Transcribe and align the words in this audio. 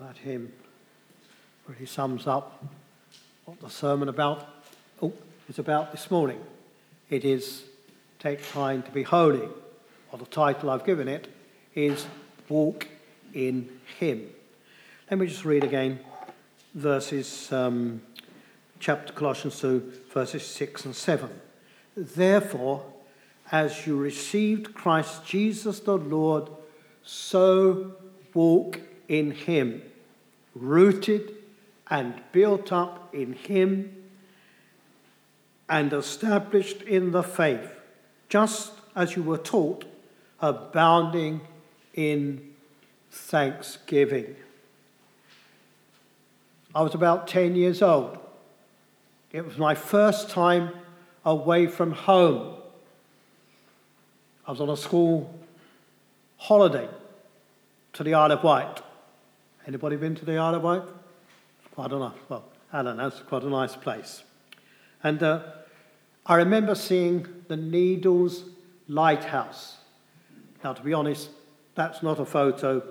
that 0.00 0.16
hymn 0.16 0.50
really 1.66 1.84
sums 1.84 2.26
up 2.26 2.64
what 3.44 3.60
the 3.60 3.68
sermon 3.68 4.08
about 4.08 4.48
oh, 5.02 5.12
is 5.46 5.58
about 5.58 5.92
this 5.92 6.10
morning. 6.10 6.40
It 7.10 7.22
is 7.22 7.64
Take 8.18 8.50
Time 8.50 8.82
to 8.82 8.90
Be 8.92 9.02
Holy, 9.02 9.46
or 10.10 10.18
the 10.18 10.24
title 10.24 10.70
I've 10.70 10.86
given 10.86 11.06
it 11.06 11.28
is 11.74 12.06
Walk 12.48 12.88
in 13.34 13.68
Him. 13.98 14.26
Let 15.10 15.20
me 15.20 15.26
just 15.26 15.44
read 15.44 15.64
again 15.64 16.00
verses, 16.74 17.52
um, 17.52 18.00
chapter 18.78 19.12
Colossians 19.12 19.60
2, 19.60 19.92
verses 20.14 20.46
6 20.46 20.86
and 20.86 20.96
7. 20.96 21.28
Therefore, 21.94 22.86
as 23.52 23.86
you 23.86 23.98
received 23.98 24.72
Christ 24.72 25.26
Jesus 25.26 25.80
the 25.80 25.98
Lord, 25.98 26.48
so 27.02 27.96
walk 28.32 28.80
in 29.10 29.32
him, 29.32 29.82
rooted 30.54 31.34
and 31.88 32.20
built 32.32 32.72
up 32.72 33.14
in 33.14 33.32
him 33.32 33.94
and 35.68 35.92
established 35.92 36.82
in 36.82 37.12
the 37.12 37.22
faith, 37.22 37.70
just 38.28 38.72
as 38.94 39.16
you 39.16 39.22
were 39.22 39.38
taught, 39.38 39.84
abounding 40.40 41.40
in 41.94 42.54
thanksgiving. 43.10 44.36
I 46.74 46.82
was 46.82 46.94
about 46.94 47.26
10 47.28 47.56
years 47.56 47.82
old. 47.82 48.18
It 49.32 49.44
was 49.44 49.58
my 49.58 49.74
first 49.74 50.30
time 50.30 50.70
away 51.24 51.66
from 51.66 51.92
home. 51.92 52.56
I 54.46 54.50
was 54.50 54.60
on 54.60 54.68
a 54.68 54.76
school 54.76 55.32
holiday 56.36 56.88
to 57.92 58.02
the 58.02 58.14
Isle 58.14 58.32
of 58.32 58.42
Wight. 58.42 58.82
Anybody 59.66 59.96
been 59.96 60.14
to 60.14 60.24
the 60.24 60.38
Isle 60.38 60.54
of 60.54 60.62
Wight? 60.62 60.82
Quite 61.74 61.92
a 61.92 61.98
nice, 61.98 62.12
well, 62.28 62.44
Alan 62.72 62.98
it's 63.00 63.20
quite 63.20 63.42
a 63.42 63.48
nice 63.48 63.76
place. 63.76 64.22
And 65.02 65.22
uh, 65.22 65.42
I 66.24 66.36
remember 66.36 66.74
seeing 66.74 67.26
the 67.48 67.56
Needles 67.56 68.44
Lighthouse. 68.88 69.76
Now, 70.64 70.72
to 70.72 70.82
be 70.82 70.94
honest, 70.94 71.30
that's 71.74 72.02
not 72.02 72.18
a 72.18 72.24
photo 72.24 72.82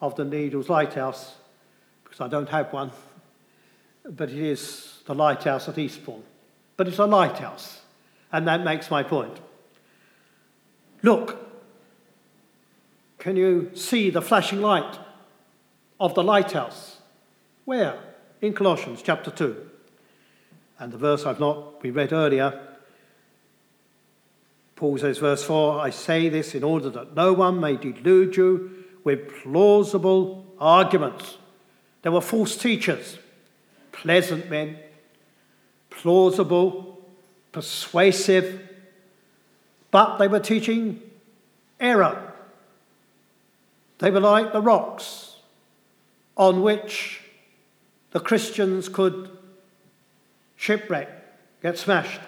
of 0.00 0.14
the 0.16 0.24
Needles 0.24 0.68
Lighthouse 0.68 1.34
because 2.04 2.20
I 2.20 2.28
don't 2.28 2.48
have 2.50 2.72
one, 2.72 2.90
but 4.04 4.28
it 4.28 4.38
is 4.38 5.00
the 5.06 5.14
lighthouse 5.14 5.68
at 5.68 5.78
Eastbourne. 5.78 6.22
But 6.76 6.88
it's 6.88 6.98
a 6.98 7.06
lighthouse, 7.06 7.80
and 8.30 8.46
that 8.48 8.62
makes 8.64 8.90
my 8.90 9.02
point. 9.02 9.40
Look, 11.02 11.38
can 13.18 13.36
you 13.36 13.70
see 13.74 14.10
the 14.10 14.20
flashing 14.20 14.60
light 14.60 14.98
of 16.02 16.14
the 16.14 16.22
lighthouse? 16.24 16.98
Where? 17.64 17.96
In 18.40 18.52
Colossians 18.54 19.02
chapter 19.02 19.30
2. 19.30 19.70
And 20.80 20.92
the 20.92 20.98
verse 20.98 21.24
I've 21.24 21.38
not 21.38 21.80
we 21.80 21.90
read 21.90 22.12
earlier, 22.12 22.60
Paul 24.74 24.98
says, 24.98 25.18
verse 25.18 25.44
4 25.44 25.80
I 25.80 25.90
say 25.90 26.28
this 26.28 26.56
in 26.56 26.64
order 26.64 26.90
that 26.90 27.14
no 27.14 27.32
one 27.32 27.60
may 27.60 27.76
delude 27.76 28.36
you 28.36 28.84
with 29.04 29.32
plausible 29.42 30.44
arguments. 30.58 31.38
There 32.02 32.10
were 32.10 32.20
false 32.20 32.56
teachers, 32.56 33.18
pleasant 33.92 34.50
men, 34.50 34.78
plausible, 35.88 37.00
persuasive, 37.52 38.60
but 39.92 40.16
they 40.16 40.26
were 40.26 40.40
teaching 40.40 41.00
error. 41.78 42.32
They 43.98 44.10
were 44.10 44.18
like 44.18 44.52
the 44.52 44.60
rocks 44.60 45.31
on 46.36 46.62
which 46.62 47.20
the 48.12 48.20
Christians 48.20 48.88
could 48.88 49.30
shipwreck, 50.56 51.08
get 51.62 51.78
smashed. 51.78 52.20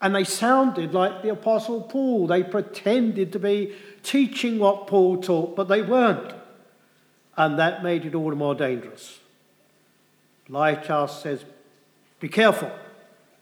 And 0.00 0.14
they 0.14 0.24
sounded 0.24 0.94
like 0.94 1.22
the 1.22 1.30
Apostle 1.30 1.82
Paul. 1.82 2.26
They 2.26 2.42
pretended 2.42 3.32
to 3.32 3.38
be 3.38 3.74
teaching 4.02 4.58
what 4.58 4.86
Paul 4.86 5.20
taught, 5.20 5.56
but 5.56 5.68
they 5.68 5.82
weren't. 5.82 6.32
And 7.36 7.58
that 7.58 7.82
made 7.82 8.04
it 8.04 8.14
all 8.14 8.30
the 8.30 8.36
more 8.36 8.54
dangerous. 8.54 9.18
Lighthouse 10.48 11.22
says, 11.22 11.44
Be 12.20 12.28
careful, 12.28 12.70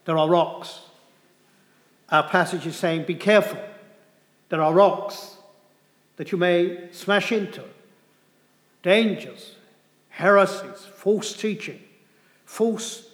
there 0.07 0.17
are 0.19 0.29
rocks. 0.29 0.81
Our 2.11 2.29
passage 2.29 2.67
is 2.67 2.77
saying, 2.77 3.05
Be 3.05 3.15
careful, 3.15 3.61
there 4.49 4.63
are 4.63 4.73
rocks 4.73 5.37
that 6.17 6.33
you 6.33 6.39
may 6.39 6.89
smash 6.93 7.33
into 7.33 7.63
dangers, 8.87 9.57
heresies, 10.11 10.87
false 10.95 11.33
teaching, 11.33 11.81
false 12.45 13.05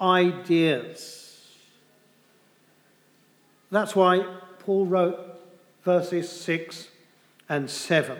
ideas. 0.00 1.46
That's 3.70 3.94
why 3.94 4.26
Paul 4.58 4.86
wrote 4.86 5.20
verses 5.84 6.28
6 6.28 6.88
and 7.48 7.70
7. 7.70 8.18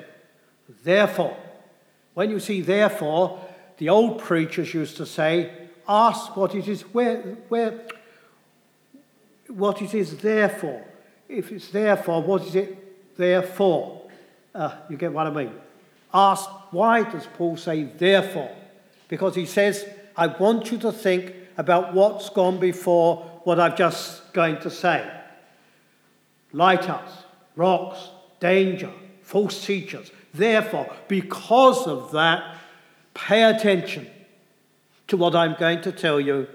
Therefore, 0.85 1.37
when 2.15 2.31
you 2.31 2.39
see 2.39 2.61
therefore, 2.61 3.45
the 3.79 3.89
old 3.89 4.21
preachers 4.21 4.73
used 4.73 4.97
to 4.99 5.05
say, 5.05 5.51
ask 5.89 6.37
what 6.37 6.55
it 6.55 6.69
is, 6.69 6.83
where, 6.83 7.23
where, 7.49 7.89
what 9.49 9.83
it 9.83 9.95
is 9.95 10.17
there 10.19 10.49
for. 10.49 10.85
If 11.29 11.51
it's 11.51 11.71
there 11.71 11.97
for, 11.97 12.23
what 12.23 12.43
is 12.43 12.55
it 12.55 13.17
there 13.17 13.43
for? 13.43 14.01
Uh, 14.55 14.77
you 14.89 14.97
get 14.97 15.13
what 15.13 15.27
I 15.27 15.31
mean? 15.31 15.55
Ask, 16.13 16.49
why 16.71 17.03
does 17.03 17.27
Paul 17.35 17.57
say 17.57 17.85
therefore? 17.85 18.55
Because 19.09 19.35
he 19.35 19.47
says, 19.47 19.85
I 20.17 20.27
want 20.27 20.71
you 20.73 20.79
to 20.79 20.93
think 20.93 21.35
about 21.57 21.95
what's 21.95 22.29
gone 22.31 22.59
before 22.59 23.25
what 23.45 23.59
I've 23.59 23.77
just 23.77 24.33
going 24.33 24.59
to 24.61 24.71
say. 24.71 25.11
Lighthouse, 26.53 27.25
rocks, 27.57 28.09
danger, 28.41 28.91
false 29.23 29.65
teachers. 29.65 30.11
Therefore, 30.35 30.91
because 31.09 31.87
of 31.87 32.13
that, 32.13 32.57
pay 33.15 33.45
attention 33.45 34.09
to 35.09 35.17
what 35.17 35.35
I'm 35.35 35.57
going 35.59 35.81
to 35.83 35.93
tell 35.93 36.21
you 36.21 36.49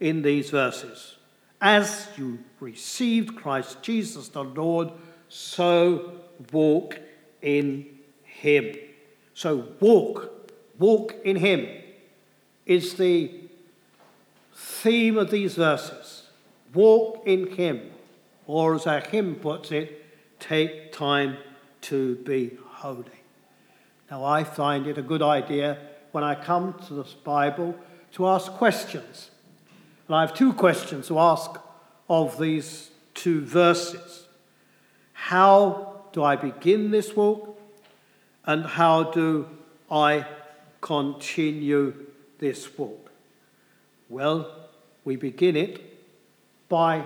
in 0.00 0.22
these 0.22 0.50
verses. 0.50 1.16
As 1.60 2.08
you 2.16 2.38
received 2.60 3.36
Christ 3.36 3.82
Jesus 3.82 4.28
the 4.28 4.44
Lord, 4.44 4.90
so 5.28 6.12
walk 6.52 6.98
in 7.40 7.86
Him. 8.24 8.76
So 9.36 9.68
walk, 9.80 10.50
walk 10.78 11.14
in 11.22 11.36
Him 11.36 11.68
is 12.64 12.94
the 12.94 13.30
theme 14.54 15.18
of 15.18 15.30
these 15.30 15.56
verses. 15.56 16.22
Walk 16.72 17.22
in 17.26 17.48
Him, 17.48 17.82
or 18.46 18.74
as 18.74 18.86
our 18.86 19.00
hymn 19.00 19.34
puts 19.34 19.72
it, 19.72 20.06
take 20.40 20.90
time 20.90 21.36
to 21.82 22.16
be 22.24 22.56
holy. 22.66 23.04
Now, 24.10 24.24
I 24.24 24.42
find 24.42 24.86
it 24.86 24.96
a 24.96 25.02
good 25.02 25.20
idea 25.20 25.80
when 26.12 26.24
I 26.24 26.34
come 26.34 26.72
to 26.86 26.94
this 26.94 27.12
Bible 27.12 27.76
to 28.12 28.26
ask 28.28 28.50
questions. 28.52 29.30
And 30.08 30.16
I 30.16 30.22
have 30.22 30.32
two 30.32 30.54
questions 30.54 31.08
to 31.08 31.18
ask 31.18 31.50
of 32.08 32.38
these 32.38 32.90
two 33.12 33.42
verses. 33.42 34.28
How 35.12 36.04
do 36.14 36.24
I 36.24 36.36
begin 36.36 36.90
this 36.90 37.14
walk? 37.14 37.55
And 38.46 38.64
how 38.64 39.04
do 39.04 39.48
I 39.90 40.26
continue 40.80 41.94
this 42.38 42.78
walk? 42.78 43.10
Well, 44.08 44.50
we 45.04 45.16
begin 45.16 45.56
it 45.56 45.82
by 46.68 47.04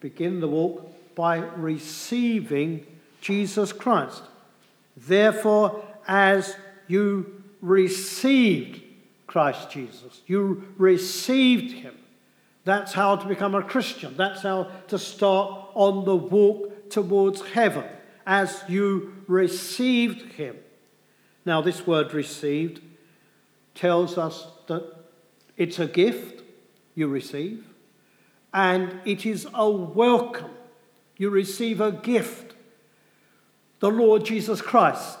begin 0.00 0.40
the 0.40 0.48
walk 0.48 0.92
by 1.14 1.36
receiving 1.36 2.84
Jesus 3.20 3.72
Christ. 3.72 4.22
Therefore, 4.96 5.84
as 6.08 6.56
you 6.88 7.42
received 7.60 8.82
Christ 9.26 9.70
Jesus, 9.70 10.20
you 10.26 10.66
received 10.76 11.72
him. 11.72 11.94
That's 12.64 12.92
how 12.92 13.16
to 13.16 13.26
become 13.26 13.54
a 13.54 13.62
Christian. 13.62 14.16
That's 14.16 14.42
how 14.42 14.70
to 14.88 14.98
start 14.98 15.68
on 15.74 16.04
the 16.04 16.16
walk 16.16 16.90
towards 16.90 17.40
heaven 17.40 17.84
as 18.26 18.62
you 18.68 19.14
received 19.26 20.32
him. 20.32 20.56
Now, 21.44 21.60
this 21.60 21.86
word 21.86 22.14
received 22.14 22.80
tells 23.74 24.16
us 24.18 24.46
that 24.68 24.84
it's 25.56 25.78
a 25.78 25.86
gift 25.86 26.42
you 26.94 27.08
receive, 27.08 27.64
and 28.52 29.00
it 29.04 29.26
is 29.26 29.46
a 29.54 29.68
welcome. 29.68 30.50
You 31.16 31.30
receive 31.30 31.80
a 31.80 31.92
gift, 31.92 32.54
the 33.80 33.90
Lord 33.90 34.24
Jesus 34.24 34.60
Christ. 34.60 35.18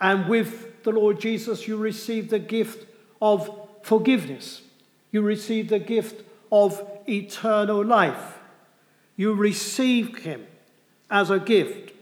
And 0.00 0.28
with 0.28 0.82
the 0.82 0.90
Lord 0.90 1.20
Jesus, 1.20 1.68
you 1.68 1.76
receive 1.76 2.30
the 2.30 2.38
gift 2.38 2.86
of 3.20 3.50
forgiveness. 3.82 4.62
You 5.10 5.22
receive 5.22 5.68
the 5.68 5.78
gift 5.78 6.24
of 6.50 6.82
eternal 7.08 7.84
life. 7.84 8.38
You 9.16 9.34
receive 9.34 10.18
Him 10.18 10.46
as 11.10 11.30
a 11.30 11.38
gift. 11.38 11.92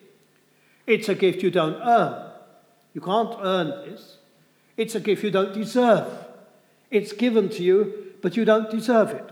It's 0.86 1.08
a 1.08 1.14
gift 1.14 1.42
you 1.42 1.50
don't 1.50 1.80
earn. 1.82 2.29
You 2.94 3.00
can't 3.00 3.36
earn 3.40 3.68
this. 3.90 4.16
It's 4.76 4.94
a 4.94 5.00
gift 5.00 5.22
you 5.22 5.30
don't 5.30 5.52
deserve. 5.52 6.06
It's 6.90 7.12
given 7.12 7.48
to 7.50 7.62
you, 7.62 8.14
but 8.22 8.36
you 8.36 8.44
don't 8.44 8.70
deserve 8.70 9.10
it. 9.10 9.30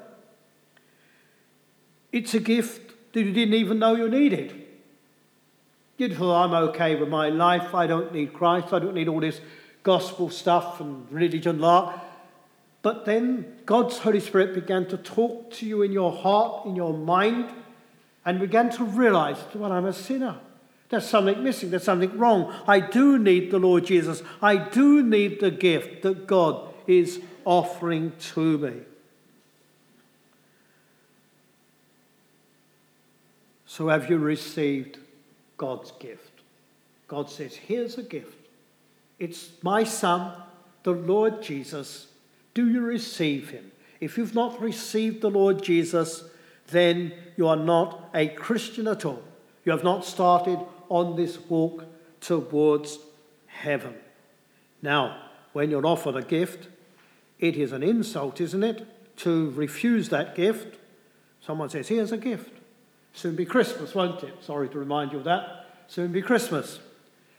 It's 2.13 2.35
a 2.35 2.41
gift 2.41 2.95
that 3.13 3.23
you 3.23 3.33
didn't 3.33 3.55
even 3.55 3.79
know 3.79 3.95
you 3.95 4.09
needed. 4.09 4.67
You 5.97 6.15
thought, 6.15 6.45
I'm 6.45 6.55
okay 6.69 6.95
with 6.95 7.09
my 7.09 7.29
life. 7.29 7.75
I 7.75 7.87
don't 7.87 8.13
need 8.13 8.33
Christ. 8.33 8.73
I 8.73 8.79
don't 8.79 8.95
need 8.95 9.09
all 9.09 9.21
this 9.21 9.41
gospel 9.83 10.31
stuff 10.31 10.81
and 10.81 11.11
religion. 11.11 11.59
But 11.61 13.05
then 13.05 13.57
God's 13.67 13.99
Holy 13.99 14.21
Spirit 14.21 14.55
began 14.55 14.87
to 14.87 14.97
talk 14.97 15.51
to 15.55 15.67
you 15.67 15.83
in 15.83 15.91
your 15.91 16.13
heart, 16.13 16.67
in 16.67 16.77
your 16.77 16.95
mind, 16.95 17.51
and 18.25 18.39
began 18.39 18.71
to 18.71 18.85
realize, 18.85 19.39
well, 19.55 19.73
I'm 19.73 19.87
a 19.87 19.93
sinner. 19.93 20.37
There's 20.89 21.07
something 21.07 21.43
missing. 21.43 21.71
There's 21.71 21.85
something 21.85 22.17
wrong. 22.17 22.55
I 22.67 22.81
do 22.81 23.19
need 23.19 23.51
the 23.51 23.59
Lord 23.59 23.85
Jesus. 23.85 24.23
I 24.41 24.57
do 24.57 25.03
need 25.03 25.41
the 25.41 25.51
gift 25.51 26.03
that 26.03 26.27
God 26.27 26.73
is 26.87 27.21
offering 27.45 28.13
to 28.35 28.59
me. 28.59 28.73
So, 33.67 33.89
have 33.89 34.09
you 34.09 34.17
received 34.17 34.99
God's 35.59 35.93
gift? 35.93 36.33
God 37.07 37.29
says, 37.29 37.55
Here's 37.55 37.99
a 37.99 38.03
gift. 38.03 38.35
It's 39.19 39.51
my 39.63 39.85
Son, 39.85 40.33
the 40.85 40.93
Lord 40.93 41.43
Jesus. 41.43 42.07
Do 42.55 42.69
you 42.69 42.81
receive 42.81 43.51
him? 43.51 43.71
If 44.01 44.17
you've 44.17 44.35
not 44.35 44.61
received 44.61 45.21
the 45.21 45.31
Lord 45.31 45.63
Jesus, 45.63 46.25
then 46.71 47.13
you 47.37 47.47
are 47.47 47.57
not 47.57 48.11
a 48.15 48.29
Christian 48.29 48.89
at 48.89 49.05
all. 49.05 49.23
You 49.65 49.73
have 49.73 49.85
not 49.85 50.05
started 50.05 50.59
on 50.89 51.17
this 51.17 51.39
walk 51.49 51.85
towards 52.21 52.99
heaven. 53.47 53.95
Now, 54.83 55.23
when 55.53 55.71
you're 55.71 55.87
offered 55.87 56.17
a 56.17 56.23
gift, 56.23 56.69
it 57.39 57.57
is 57.57 57.73
an 57.73 57.83
insult, 57.83 58.41
isn't 58.41 58.63
it, 58.63 59.17
to 59.19 59.51
refuse 59.51 60.09
that 60.11 60.35
gift? 60.35 60.79
Someone 61.41 61.69
says, 61.69 61.89
Here's 61.89 62.13
a 62.13 62.17
gift. 62.17 62.53
Soon 63.13 63.35
be 63.35 63.45
Christmas, 63.45 63.95
won't 63.95 64.23
it? 64.23 64.35
Sorry 64.43 64.69
to 64.69 64.79
remind 64.79 65.13
you 65.13 65.19
of 65.19 65.25
that. 65.25 65.67
Soon 65.89 66.13
be 66.13 66.23
Christmas. 66.23 66.79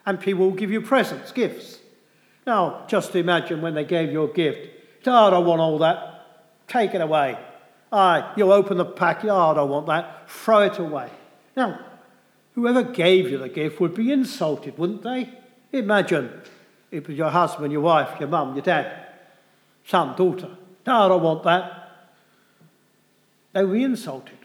And 0.06 0.20
people 0.20 0.46
will 0.46 0.56
give 0.56 0.72
you 0.72 0.82
presents, 0.82 1.32
gifts. 1.32 1.80
Now, 2.46 2.86
just 2.88 3.16
imagine 3.16 3.62
when 3.62 3.76
they 3.76 3.86
gave 3.86 4.12
you 4.12 4.24
a 4.24 4.34
gift. 4.34 4.70
Oh, 5.06 5.28
I 5.28 5.30
don't 5.30 5.46
want 5.46 5.62
all 5.62 5.78
that. 5.80 6.68
Take 6.68 6.94
it 6.94 7.02
away. 7.02 7.38
Aye, 7.92 8.34
you 8.36 8.52
open 8.52 8.78
the 8.78 8.86
pack. 8.86 9.24
Oh, 9.24 9.52
I 9.52 9.54
don't 9.54 9.70
want 9.70 9.88
that. 9.88 10.30
Throw 10.30 10.62
it 10.62 10.78
away. 10.80 11.10
Now, 11.56 11.80
whoever 12.60 12.84
gave 12.84 13.30
you 13.30 13.38
the 13.38 13.50
gift 13.50 13.80
would 13.80 13.96
be 13.96 14.12
insulted, 14.12 14.78
wouldn't 14.78 15.02
they? 15.02 15.30
Imagine 15.72 16.42
it 16.92 17.08
was 17.08 17.18
your 17.18 17.30
husband, 17.30 17.72
your 17.72 17.82
wife, 17.82 18.20
your 18.20 18.28
mum, 18.28 18.54
your 18.54 18.64
dad, 18.64 19.06
son, 19.86 20.16
daughter. 20.16 20.50
No, 20.86 21.06
I 21.06 21.08
don't 21.08 21.24
want 21.24 21.44
that. 21.44 22.10
They 23.54 23.64
be 23.64 23.84
insulted. 23.84 24.38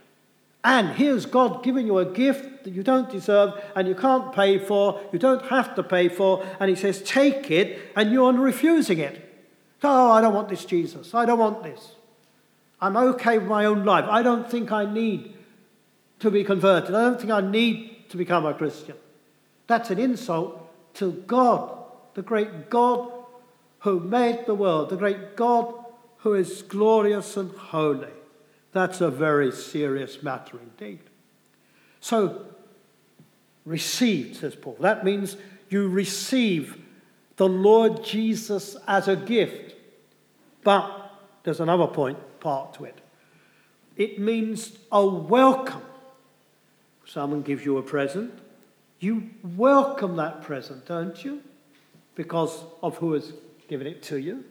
And 0.62 0.90
here's 0.90 1.26
God 1.26 1.62
giving 1.62 1.86
you 1.86 1.98
a 1.98 2.06
gift 2.06 2.64
that 2.64 2.72
you 2.72 2.82
don't 2.82 3.10
deserve 3.10 3.62
and 3.74 3.86
you 3.86 3.94
can't 3.94 4.32
pay 4.32 4.58
for, 4.58 5.00
you 5.12 5.18
don't 5.18 5.44
have 5.46 5.74
to 5.74 5.82
pay 5.82 6.08
for, 6.08 6.46
and 6.60 6.70
He 6.70 6.76
says, 6.76 7.02
Take 7.02 7.50
it, 7.50 7.78
and 7.96 8.12
you're 8.12 8.32
refusing 8.32 8.98
it. 8.98 9.20
Oh, 9.82 10.12
I 10.12 10.20
don't 10.20 10.34
want 10.34 10.48
this, 10.48 10.64
Jesus. 10.64 11.14
I 11.14 11.26
don't 11.26 11.38
want 11.38 11.62
this. 11.62 11.92
I'm 12.80 12.96
okay 12.96 13.38
with 13.38 13.48
my 13.48 13.66
own 13.66 13.84
life. 13.84 14.06
I 14.08 14.22
don't 14.22 14.50
think 14.50 14.72
I 14.72 14.90
need 14.90 15.34
to 16.20 16.30
be 16.30 16.44
converted. 16.44 16.94
I 16.94 17.02
don't 17.02 17.18
think 17.18 17.30
I 17.32 17.42
need 17.42 17.93
to 18.14 18.18
become 18.18 18.46
a 18.46 18.54
Christian. 18.54 18.94
That's 19.66 19.90
an 19.90 19.98
insult 19.98 20.70
to 20.94 21.10
God, 21.26 21.76
the 22.14 22.22
great 22.22 22.70
God 22.70 23.10
who 23.80 23.98
made 23.98 24.46
the 24.46 24.54
world, 24.54 24.90
the 24.90 24.96
great 24.96 25.34
God 25.34 25.74
who 26.18 26.34
is 26.34 26.62
glorious 26.62 27.36
and 27.36 27.50
holy. 27.50 28.14
That's 28.70 29.00
a 29.00 29.10
very 29.10 29.50
serious 29.50 30.22
matter 30.22 30.60
indeed. 30.60 31.00
So, 31.98 32.46
receive, 33.64 34.36
says 34.36 34.54
Paul. 34.54 34.76
That 34.78 35.04
means 35.04 35.36
you 35.68 35.88
receive 35.88 36.78
the 37.34 37.48
Lord 37.48 38.04
Jesus 38.04 38.76
as 38.86 39.08
a 39.08 39.16
gift. 39.16 39.74
But 40.62 41.10
there's 41.42 41.58
another 41.58 41.88
point, 41.88 42.18
part 42.38 42.74
to 42.74 42.84
it. 42.84 43.00
It 43.96 44.20
means 44.20 44.78
a 44.92 45.04
welcome. 45.04 45.82
Someone 47.06 47.42
gives 47.42 47.64
you 47.64 47.78
a 47.78 47.82
present. 47.82 48.32
You 48.98 49.30
welcome 49.56 50.16
that 50.16 50.42
present, 50.42 50.86
don't 50.86 51.22
you? 51.24 51.42
Because 52.14 52.64
of 52.82 52.96
who 52.98 53.12
has 53.12 53.32
given 53.68 53.86
it 53.86 54.02
to 54.04 54.16
you. 54.18 54.44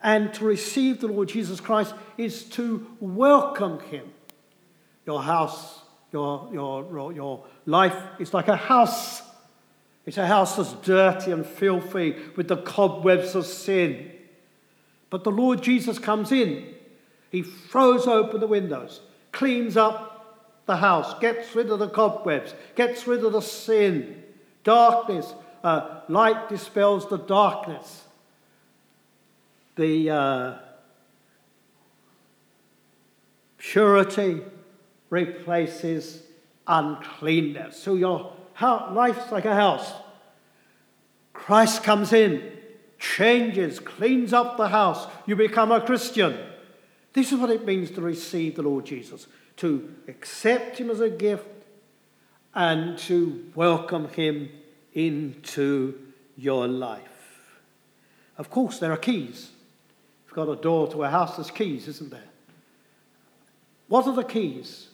And 0.00 0.32
to 0.34 0.44
receive 0.44 1.00
the 1.00 1.08
Lord 1.08 1.28
Jesus 1.28 1.60
Christ 1.60 1.94
is 2.16 2.44
to 2.50 2.86
welcome 3.00 3.80
him. 3.80 4.12
Your 5.04 5.22
house, 5.22 5.80
your, 6.12 6.48
your, 6.52 7.12
your 7.12 7.44
life 7.66 7.96
is 8.18 8.32
like 8.32 8.48
a 8.48 8.56
house. 8.56 9.22
It's 10.06 10.16
a 10.16 10.26
house 10.26 10.56
that's 10.56 10.72
dirty 10.74 11.32
and 11.32 11.44
filthy 11.44 12.16
with 12.36 12.48
the 12.48 12.56
cobwebs 12.58 13.34
of 13.34 13.44
sin. 13.44 14.10
But 15.10 15.24
the 15.24 15.30
Lord 15.30 15.62
Jesus 15.62 15.98
comes 15.98 16.32
in. 16.32 16.74
He 17.30 17.42
throws 17.42 18.06
open 18.06 18.40
the 18.40 18.46
windows, 18.46 19.00
cleans 19.32 19.76
up 19.76 20.07
the 20.68 20.76
house, 20.76 21.18
gets 21.18 21.56
rid 21.56 21.70
of 21.70 21.80
the 21.80 21.88
cobwebs, 21.88 22.54
gets 22.76 23.08
rid 23.08 23.24
of 23.24 23.32
the 23.32 23.42
sin. 23.42 24.22
Darkness, 24.62 25.34
uh, 25.64 26.02
light 26.08 26.48
dispels 26.48 27.08
the 27.08 27.18
darkness 27.18 28.04
the 29.78 30.10
uh, 30.10 30.54
purity 33.56 34.42
replaces 35.08 36.24
uncleanness. 36.66 37.80
So 37.80 37.94
your 37.94 38.32
life's 38.60 39.30
like 39.32 39.44
a 39.44 39.54
house. 39.54 39.92
Christ 41.32 41.84
comes 41.84 42.12
in, 42.12 42.42
changes, 42.98 43.78
cleans 43.78 44.32
up 44.32 44.56
the 44.56 44.68
house. 44.68 45.06
You 45.26 45.36
become 45.36 45.70
a 45.70 45.80
Christian. 45.80 46.36
This 47.18 47.32
is 47.32 47.40
what 47.40 47.50
it 47.50 47.66
means 47.66 47.90
to 47.90 48.00
receive 48.00 48.54
the 48.54 48.62
Lord 48.62 48.86
Jesus 48.86 49.26
to 49.56 49.92
accept 50.06 50.78
Him 50.78 50.88
as 50.88 51.00
a 51.00 51.10
gift 51.10 51.48
and 52.54 52.96
to 52.96 53.50
welcome 53.56 54.06
Him 54.10 54.50
into 54.94 55.98
your 56.36 56.68
life. 56.68 57.58
Of 58.36 58.50
course, 58.50 58.78
there 58.78 58.92
are 58.92 58.96
keys 58.96 59.50
You've 60.26 60.34
got 60.36 60.48
a 60.48 60.54
door 60.54 60.86
to 60.92 61.02
a 61.02 61.10
house, 61.10 61.34
there's 61.34 61.50
keys, 61.50 61.88
isn't 61.88 62.10
there? 62.10 62.22
What 63.88 64.06
are 64.06 64.14
the 64.14 64.22
keys 64.22 64.86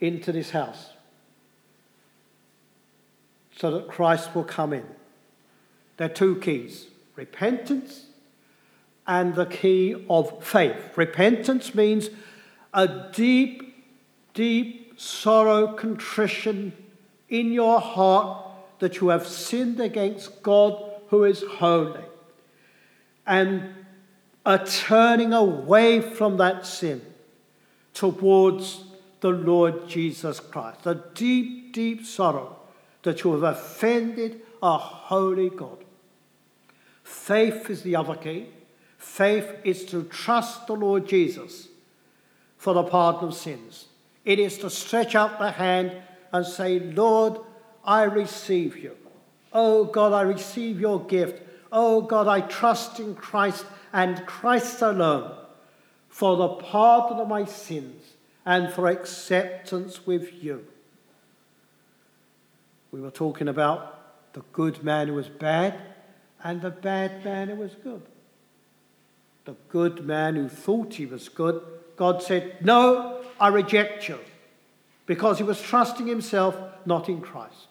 into 0.00 0.32
this 0.32 0.52
house? 0.52 0.88
So 3.58 3.72
that 3.72 3.88
Christ 3.88 4.34
will 4.34 4.44
come 4.44 4.72
in. 4.72 4.86
There 5.98 6.06
are 6.06 6.14
two 6.14 6.36
keys 6.36 6.86
repentance 7.14 8.05
and 9.06 9.34
the 9.34 9.46
key 9.46 10.04
of 10.10 10.42
faith. 10.44 10.96
Repentance 10.96 11.74
means 11.74 12.10
a 12.74 12.88
deep, 13.12 13.84
deep 14.34 15.00
sorrow, 15.00 15.68
contrition 15.74 16.72
in 17.28 17.52
your 17.52 17.80
heart 17.80 18.44
that 18.78 19.00
you 19.00 19.08
have 19.08 19.26
sinned 19.26 19.80
against 19.80 20.42
God 20.42 20.82
who 21.08 21.24
is 21.24 21.42
holy. 21.42 22.04
And 23.26 23.74
a 24.44 24.58
turning 24.58 25.32
away 25.32 26.00
from 26.00 26.36
that 26.36 26.66
sin 26.66 27.02
towards 27.94 28.84
the 29.20 29.30
Lord 29.30 29.88
Jesus 29.88 30.38
Christ. 30.38 30.86
A 30.86 30.94
deep, 31.14 31.72
deep 31.72 32.04
sorrow 32.04 32.56
that 33.02 33.24
you 33.24 33.32
have 33.32 33.42
offended 33.42 34.42
a 34.62 34.76
holy 34.78 35.50
God. 35.50 35.78
Faith 37.02 37.70
is 37.70 37.82
the 37.82 37.96
other 37.96 38.16
key. 38.16 38.46
Faith 39.06 39.50
is 39.64 39.86
to 39.86 40.02
trust 40.02 40.66
the 40.66 40.74
Lord 40.74 41.08
Jesus 41.08 41.68
for 42.58 42.74
the 42.74 42.82
pardon 42.82 43.28
of 43.28 43.34
sins. 43.34 43.86
It 44.26 44.38
is 44.38 44.58
to 44.58 44.68
stretch 44.68 45.14
out 45.14 45.38
the 45.38 45.52
hand 45.52 45.92
and 46.32 46.44
say, 46.44 46.80
Lord, 46.80 47.38
I 47.82 48.02
receive 48.02 48.76
you. 48.76 48.94
Oh 49.54 49.84
God, 49.84 50.12
I 50.12 50.20
receive 50.20 50.78
your 50.78 51.00
gift. 51.00 51.40
Oh 51.72 52.02
God, 52.02 52.28
I 52.28 52.42
trust 52.42 53.00
in 53.00 53.14
Christ 53.14 53.64
and 53.90 54.26
Christ 54.26 54.82
alone 54.82 55.34
for 56.10 56.36
the 56.36 56.48
pardon 56.48 57.18
of 57.18 57.28
my 57.28 57.46
sins 57.46 58.02
and 58.44 58.70
for 58.70 58.88
acceptance 58.88 60.04
with 60.04 60.42
you. 60.44 60.66
We 62.90 63.00
were 63.00 63.12
talking 63.12 63.48
about 63.48 64.34
the 64.34 64.42
good 64.52 64.82
man 64.84 65.08
who 65.08 65.14
was 65.14 65.28
bad 65.28 65.80
and 66.44 66.60
the 66.60 66.70
bad 66.70 67.24
man 67.24 67.48
who 67.48 67.54
was 67.54 67.74
good. 67.82 68.02
The 69.46 69.56
good 69.68 70.04
man 70.04 70.36
who 70.36 70.48
thought 70.48 70.94
he 70.94 71.06
was 71.06 71.28
good, 71.28 71.62
God 71.96 72.22
said, 72.22 72.64
No, 72.64 73.24
I 73.40 73.48
reject 73.48 74.08
you, 74.08 74.18
because 75.06 75.38
he 75.38 75.44
was 75.44 75.62
trusting 75.62 76.06
himself, 76.06 76.56
not 76.84 77.08
in 77.08 77.20
Christ. 77.20 77.68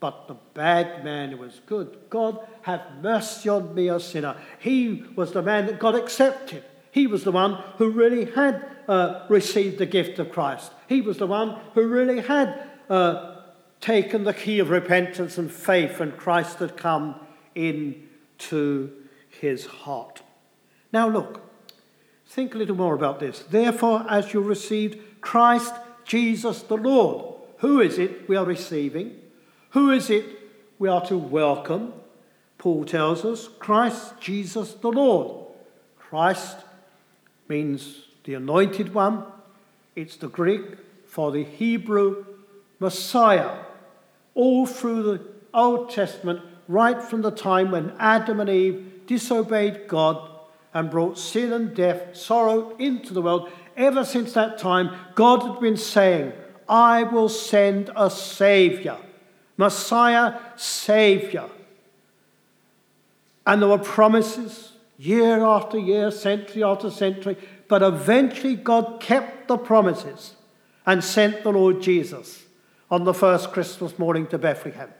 but 0.00 0.28
the 0.28 0.36
bad 0.54 1.04
man 1.04 1.30
who 1.30 1.36
was 1.36 1.60
good. 1.66 1.98
God, 2.08 2.38
have 2.62 2.80
mercy 3.02 3.48
on 3.50 3.74
me, 3.74 3.88
a 3.88 4.00
sinner. 4.00 4.34
He 4.58 5.04
was 5.14 5.32
the 5.32 5.42
man 5.42 5.66
that 5.66 5.78
God 5.78 5.94
accepted. 5.94 6.64
He 6.90 7.06
was 7.06 7.22
the 7.24 7.32
one 7.32 7.62
who 7.76 7.90
really 7.90 8.24
had 8.24 8.66
uh, 8.88 9.26
received 9.28 9.78
the 9.78 9.86
gift 9.86 10.18
of 10.18 10.32
Christ. 10.32 10.72
He 10.88 11.02
was 11.02 11.18
the 11.18 11.26
one 11.26 11.58
who 11.74 11.86
really 11.86 12.20
had 12.20 12.68
uh, 12.88 13.36
taken 13.80 14.24
the 14.24 14.34
key 14.34 14.58
of 14.58 14.70
repentance 14.70 15.38
and 15.38 15.50
faith, 15.52 16.00
and 16.00 16.16
Christ 16.16 16.58
had 16.58 16.76
come 16.76 17.14
into 17.54 18.90
his 19.28 19.66
heart. 19.66 20.22
Now, 20.92 21.08
look, 21.08 21.40
think 22.26 22.54
a 22.54 22.58
little 22.58 22.76
more 22.76 22.94
about 22.94 23.20
this. 23.20 23.40
Therefore, 23.40 24.04
as 24.08 24.32
you 24.32 24.40
received 24.40 24.98
Christ 25.20 25.74
Jesus 26.04 26.62
the 26.62 26.76
Lord, 26.76 27.36
who 27.58 27.80
is 27.80 27.98
it 27.98 28.28
we 28.28 28.36
are 28.36 28.44
receiving? 28.44 29.16
Who 29.70 29.90
is 29.90 30.10
it 30.10 30.24
we 30.78 30.88
are 30.88 31.04
to 31.06 31.16
welcome? 31.16 31.92
Paul 32.58 32.84
tells 32.84 33.24
us 33.24 33.48
Christ 33.58 34.14
Jesus 34.20 34.74
the 34.74 34.90
Lord. 34.90 35.46
Christ 35.98 36.56
means 37.48 38.06
the 38.24 38.34
anointed 38.34 38.92
one. 38.94 39.24
It's 39.94 40.16
the 40.16 40.28
Greek 40.28 40.62
for 41.06 41.30
the 41.32 41.44
Hebrew 41.44 42.24
Messiah. 42.78 43.58
All 44.34 44.66
through 44.66 45.02
the 45.02 45.20
Old 45.52 45.90
Testament, 45.90 46.40
right 46.68 47.02
from 47.02 47.22
the 47.22 47.30
time 47.30 47.70
when 47.70 47.94
Adam 47.98 48.40
and 48.40 48.48
Eve 48.48 49.02
disobeyed 49.06 49.88
God 49.88 50.30
and 50.72 50.90
brought 50.90 51.18
sin 51.18 51.52
and 51.52 51.74
death, 51.74 52.16
sorrow 52.16 52.76
into 52.78 53.12
the 53.12 53.22
world, 53.22 53.50
ever 53.76 54.04
since 54.04 54.32
that 54.34 54.58
time, 54.58 54.94
God 55.14 55.42
had 55.42 55.60
been 55.60 55.76
saying, 55.76 56.32
I 56.68 57.02
will 57.02 57.28
send 57.28 57.90
a 57.96 58.08
Savior, 58.10 58.96
Messiah, 59.56 60.38
Savior. 60.56 61.48
And 63.46 63.60
there 63.60 63.68
were 63.68 63.78
promises 63.78 64.72
year 64.96 65.42
after 65.42 65.78
year, 65.78 66.10
century 66.10 66.62
after 66.62 66.90
century, 66.90 67.36
but 67.68 67.82
eventually 67.82 68.54
God 68.54 69.00
kept 69.00 69.48
the 69.48 69.56
promises 69.56 70.34
and 70.86 71.02
sent 71.02 71.42
the 71.42 71.52
Lord 71.52 71.82
Jesus 71.82 72.44
on 72.90 73.04
the 73.04 73.14
first 73.14 73.52
Christmas 73.52 73.98
morning 73.98 74.26
to 74.28 74.38
Bethlehem. 74.38 74.90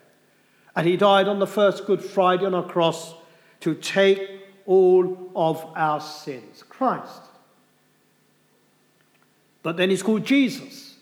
And 0.75 0.87
he 0.87 0.97
died 0.97 1.29
on 1.29 1.39
the 1.39 1.47
first 1.47 1.87
Good 1.87 2.03
Friday 2.03 2.47
on 2.47 2.55
a 2.55 2.63
cross 2.63 3.15
to 3.61 3.75
take 3.75 4.40
all 4.67 5.31
of 5.35 5.65
our 5.75 6.01
sins. 6.01 6.63
Christ. 6.69 7.23
But 9.63 9.77
then 9.77 9.91
he's 9.91 10.03
called 10.03 10.25
Jesus. 10.25 10.97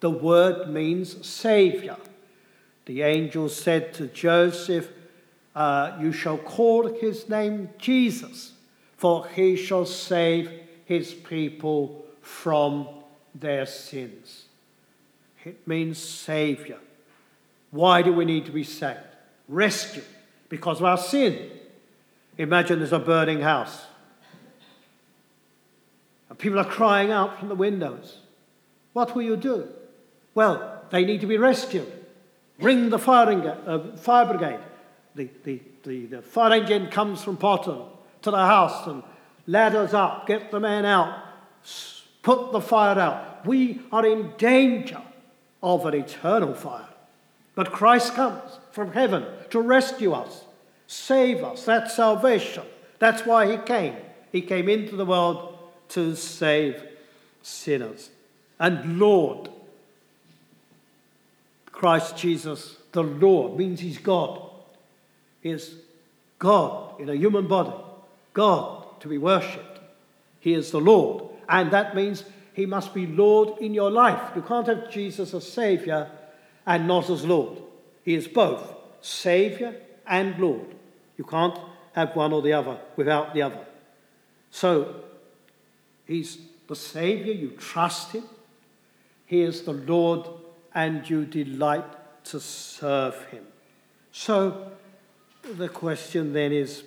The 0.00 0.10
word 0.10 0.68
means 0.68 1.26
Savior. 1.26 1.96
The 2.86 3.02
angel 3.02 3.48
said 3.48 3.92
to 3.94 4.06
Joseph, 4.06 4.88
uh, 5.54 5.98
You 6.00 6.12
shall 6.12 6.38
call 6.38 6.86
his 6.94 7.28
name 7.28 7.68
Jesus, 7.78 8.52
for 8.96 9.26
he 9.28 9.56
shall 9.56 9.84
save 9.84 10.50
his 10.84 11.12
people 11.12 12.04
from 12.22 12.88
their 13.34 13.66
sins. 13.66 14.46
It 15.44 15.66
means 15.66 15.98
Savior. 15.98 16.78
Why 17.70 18.02
do 18.02 18.12
we 18.12 18.24
need 18.24 18.46
to 18.46 18.52
be 18.52 18.64
saved? 18.64 19.00
Rescue, 19.48 20.02
because 20.48 20.78
of 20.78 20.84
our 20.84 20.96
sin. 20.96 21.50
Imagine 22.38 22.78
there's 22.78 22.92
a 22.92 23.00
burning 23.00 23.40
house. 23.40 23.84
And 26.30 26.38
people 26.38 26.60
are 26.60 26.64
crying 26.64 27.10
out 27.10 27.38
from 27.38 27.48
the 27.48 27.54
windows. 27.56 28.18
What 28.92 29.14
will 29.14 29.22
you 29.22 29.36
do? 29.36 29.68
Well, 30.34 30.82
they 30.90 31.04
need 31.04 31.20
to 31.20 31.26
be 31.26 31.36
rescued. 31.36 31.92
Ring 32.60 32.90
the 32.90 32.98
firing, 32.98 33.46
uh, 33.46 33.96
fire 33.96 34.26
brigade. 34.26 34.60
The, 35.14 35.28
the, 35.44 35.60
the, 35.82 36.06
the 36.06 36.22
fire 36.22 36.52
engine 36.52 36.88
comes 36.88 37.22
from 37.22 37.36
Potton 37.36 37.88
to 38.22 38.30
the 38.30 38.36
house 38.36 38.86
and 38.86 39.02
ladders 39.46 39.92
up, 39.94 40.26
get 40.26 40.50
the 40.50 40.60
men 40.60 40.84
out, 40.84 41.24
put 42.22 42.52
the 42.52 42.60
fire 42.60 42.98
out. 42.98 43.46
We 43.46 43.80
are 43.90 44.06
in 44.06 44.32
danger 44.38 45.02
of 45.62 45.86
an 45.86 45.94
eternal 45.94 46.54
fire. 46.54 46.88
But 47.56 47.72
Christ 47.72 48.14
comes 48.14 48.58
from 48.70 48.92
heaven 48.92 49.24
to 49.50 49.60
rescue 49.60 50.12
us 50.12 50.44
save 50.88 51.44
us. 51.44 51.64
That's 51.64 51.94
salvation. 51.94 52.64
That's 52.98 53.24
why 53.24 53.48
he 53.48 53.58
came. 53.58 53.94
He 54.32 54.42
came 54.42 54.68
into 54.68 54.96
the 54.96 55.06
world 55.06 55.56
to 55.90 56.16
save 56.16 56.82
sinners. 57.42 58.10
And 58.58 58.98
Lord, 58.98 59.50
Christ 61.70 62.16
Jesus, 62.16 62.76
the 62.90 63.04
Lord, 63.04 63.56
means 63.56 63.78
he's 63.78 63.98
God. 63.98 64.42
He 65.40 65.50
is 65.50 65.76
God 66.40 67.00
in 67.00 67.08
a 67.08 67.14
human 67.14 67.46
body, 67.46 67.76
God 68.32 69.00
to 69.00 69.08
be 69.08 69.18
worshipped. 69.18 69.78
He 70.40 70.54
is 70.54 70.70
the 70.72 70.80
Lord. 70.80 71.24
And 71.48 71.70
that 71.70 71.94
means 71.94 72.24
he 72.54 72.66
must 72.66 72.92
be 72.92 73.06
Lord 73.06 73.58
in 73.58 73.74
your 73.74 73.90
life. 73.90 74.32
You 74.34 74.42
can't 74.42 74.66
have 74.66 74.90
Jesus 74.90 75.34
as 75.34 75.50
Savior 75.50 76.10
and 76.66 76.88
not 76.88 77.08
as 77.08 77.24
Lord. 77.24 77.58
He 78.04 78.14
is 78.14 78.26
both 78.26 78.74
Savior 79.00 79.74
and 80.06 80.38
Lord. 80.38 80.74
You 81.18 81.24
can't 81.24 81.58
have 81.94 82.14
one 82.14 82.32
or 82.32 82.40
the 82.40 82.52
other 82.52 82.78
without 82.96 83.34
the 83.34 83.42
other. 83.42 83.66
So, 84.50 85.04
He's 86.06 86.38
the 86.66 86.76
Savior, 86.76 87.32
you 87.32 87.50
trust 87.50 88.12
Him. 88.12 88.24
He 89.26 89.42
is 89.42 89.62
the 89.62 89.72
Lord, 89.72 90.26
and 90.74 91.08
you 91.10 91.26
delight 91.26 91.84
to 92.24 92.40
serve 92.40 93.22
Him. 93.26 93.44
So, 94.12 94.72
the 95.42 95.68
question 95.68 96.32
then 96.32 96.52
is 96.52 96.84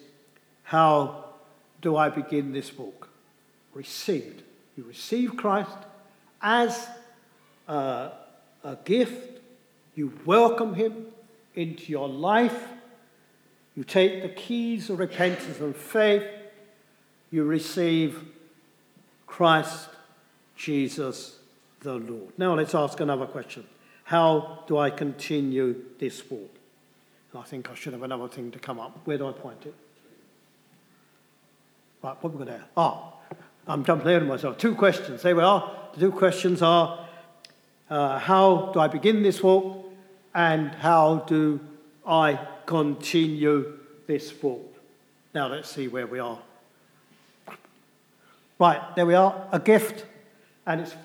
how 0.63 1.25
do 1.81 1.97
I 1.97 2.09
begin 2.09 2.53
this 2.53 2.75
walk? 2.77 3.09
Received. 3.73 4.43
You 4.77 4.85
receive 4.85 5.35
Christ 5.35 5.77
as 6.41 6.87
a, 7.67 8.11
a 8.63 8.77
gift, 8.85 9.39
you 9.95 10.13
welcome 10.25 10.73
Him 10.73 11.07
into 11.53 11.91
your 11.91 12.07
life 12.07 12.67
you 13.75 13.83
take 13.83 14.21
the 14.21 14.29
keys 14.29 14.89
of 14.89 14.99
repentance 14.99 15.59
and 15.59 15.75
faith, 15.75 16.25
you 17.31 17.43
receive 17.43 18.23
Christ 19.25 19.89
Jesus 20.55 21.39
the 21.79 21.93
Lord. 21.93 22.33
Now 22.37 22.55
let's 22.55 22.75
ask 22.75 22.99
another 22.99 23.25
question. 23.25 23.65
How 24.03 24.63
do 24.67 24.77
I 24.77 24.89
continue 24.89 25.83
this 25.99 26.29
walk? 26.29 26.53
I 27.33 27.43
think 27.43 27.69
I 27.69 27.75
should 27.75 27.93
have 27.93 28.03
another 28.03 28.27
thing 28.27 28.51
to 28.51 28.59
come 28.59 28.79
up. 28.79 28.99
Where 29.05 29.17
do 29.17 29.27
I 29.27 29.31
point 29.31 29.65
it? 29.65 29.73
Right, 32.03 32.17
what 32.21 32.33
we 32.33 32.39
got 32.39 32.47
there? 32.47 32.65
Ah, 32.75 33.13
I'm 33.67 33.85
jumping 33.85 34.07
ahead 34.07 34.23
of 34.23 34.27
myself. 34.27 34.57
Two 34.57 34.75
questions. 34.75 35.21
There 35.21 35.35
we 35.35 35.43
are. 35.43 35.71
The 35.93 35.99
two 36.01 36.11
questions 36.11 36.61
are 36.61 37.07
uh, 37.89 38.19
how 38.19 38.71
do 38.73 38.79
I 38.79 38.87
begin 38.87 39.23
this 39.23 39.43
walk? 39.43 39.85
And 40.33 40.71
how 40.71 41.25
do 41.27 41.59
I 42.05 42.39
continue 42.65 43.77
this 44.07 44.33
walk. 44.41 44.75
Now 45.33 45.47
let's 45.47 45.69
see 45.69 45.87
where 45.87 46.07
we 46.07 46.19
are. 46.19 46.39
Right, 48.59 48.95
there 48.95 49.05
we 49.05 49.15
are, 49.15 49.47
a 49.51 49.59
gift, 49.59 50.05
and 50.67 50.81
it's 50.81 50.95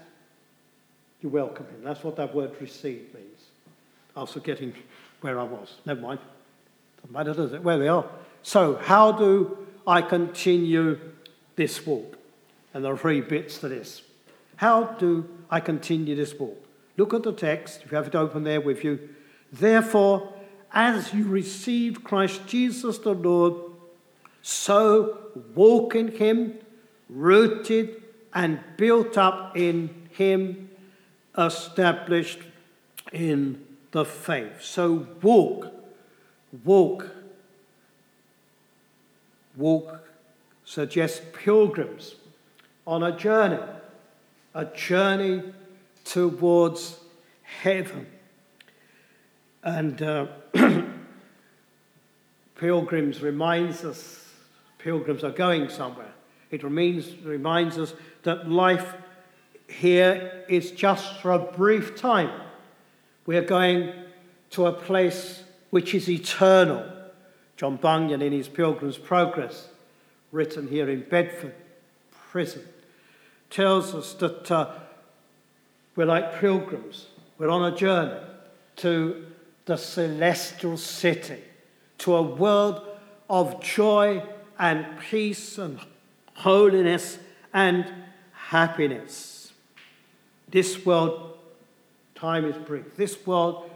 you 1.23 1.31
welcome 1.31 1.67
him. 1.67 1.83
That's 1.83 2.05
what 2.05 2.17
that 2.17 2.35
word 2.35 2.53
receive 2.61 3.15
means. 3.15 3.41
I 4.15 4.21
was 4.21 4.33
forgetting 4.33 4.75
where 5.23 5.41
I 5.41 5.45
was. 5.45 5.77
Never 5.87 6.01
mind. 6.01 6.21
Doesn't 6.97 7.13
matter, 7.13 7.35
does 7.35 7.53
it? 7.53 7.63
Where 7.63 7.79
we 7.79 7.89
are. 7.89 8.07
So, 8.43 8.77
how 8.77 9.13
do 9.13 9.67
I 9.87 10.03
continue 10.03 10.99
this 11.57 11.87
walk? 11.87 12.19
And 12.75 12.85
there 12.85 12.93
are 12.93 12.99
three 12.99 13.23
bits 13.23 13.59
to 13.59 13.69
this. 13.69 14.03
How 14.57 14.85
do 14.85 15.29
I 15.51 15.61
continue 15.61 16.15
this 16.15 16.35
walk? 16.35 16.63
Look 16.97 17.15
at 17.15 17.23
the 17.23 17.33
text, 17.33 17.83
if 17.85 17.91
you 17.91 17.97
have 17.97 18.07
it 18.07 18.15
open 18.15 18.45
there 18.45 18.61
with 18.61 18.85
you. 18.85 19.09
Therefore, 19.53 20.33
as 20.77 21.15
you 21.15 21.25
received 21.25 22.05
Christ 22.05 22.47
Jesus 22.47 22.99
the 22.99 23.15
Lord, 23.15 23.55
so 24.43 25.19
walk 25.55 25.95
in 25.95 26.09
him, 26.09 26.59
rooted 27.09 28.03
and 28.35 28.61
built 28.77 29.17
up 29.17 29.57
in 29.57 30.09
him, 30.11 30.69
established 31.39 32.41
in 33.11 33.65
the 33.93 34.05
faith. 34.05 34.61
So 34.61 35.07
walk, 35.23 35.73
walk, 36.63 37.11
walk 39.57 40.07
suggests 40.67 41.23
pilgrims 41.33 42.17
on 42.87 43.03
a 43.03 43.17
journey, 43.17 43.63
a 44.53 44.67
journey 44.67 45.43
towards 46.05 47.01
heaven. 47.63 48.09
And 49.67 50.01
uh, 50.01 50.27
pilgrims 52.55 53.21
reminds 53.21 53.85
us, 53.85 54.25
pilgrims 54.79 55.25
are 55.25 55.33
going 55.33 55.69
somewhere. 55.69 56.13
It 56.53 56.63
reminds, 56.63 57.17
reminds 57.25 57.77
us 57.77 57.93
that 58.23 58.49
life 58.49 58.95
here 59.67 60.45
is 60.49 60.71
just 60.71 61.21
for 61.21 61.33
a 61.33 61.41
brief 61.41 61.97
time. 61.97 62.31
We 63.27 63.37
are 63.37 63.45
going 63.45 63.93
to 64.51 64.67
a 64.67 64.73
place 64.73 65.43
which 65.71 65.97
is 65.97 66.09
eternal. 66.09 66.89
John 67.57 67.75
Bunyan, 67.75 68.23
in 68.23 68.33
his 68.33 68.47
Pilgrim's 68.47 68.99
Progress, 68.99 69.67
written 70.31 70.69
here 70.69 70.89
in 70.89 71.01
Bedford 71.01 71.57
prison, 72.31 72.63
tells 73.51 73.97
us 73.97 74.15
that 74.15 74.49
uh, 74.49 74.71
we're 75.97 76.07
like 76.07 76.39
pilgrims. 76.39 77.07
We're 77.37 77.51
on 77.51 77.73
a 77.73 77.77
journey 77.77 78.21
to 78.77 79.26
the 79.67 79.77
celestial 79.77 80.77
city, 80.77 81.43
to 81.99 82.15
a 82.15 82.23
world 82.23 82.87
of 83.29 83.61
joy 83.61 84.23
and 84.59 84.87
peace 85.01 85.59
and 85.59 85.79
holiness 86.35 87.19
and 87.53 87.85
happiness. 88.33 89.53
This 90.49 90.87
world, 90.87 91.39
time 92.15 92.45
is 92.45 92.57
brief. 92.57 92.97
This 92.97 93.27
world 93.27 93.69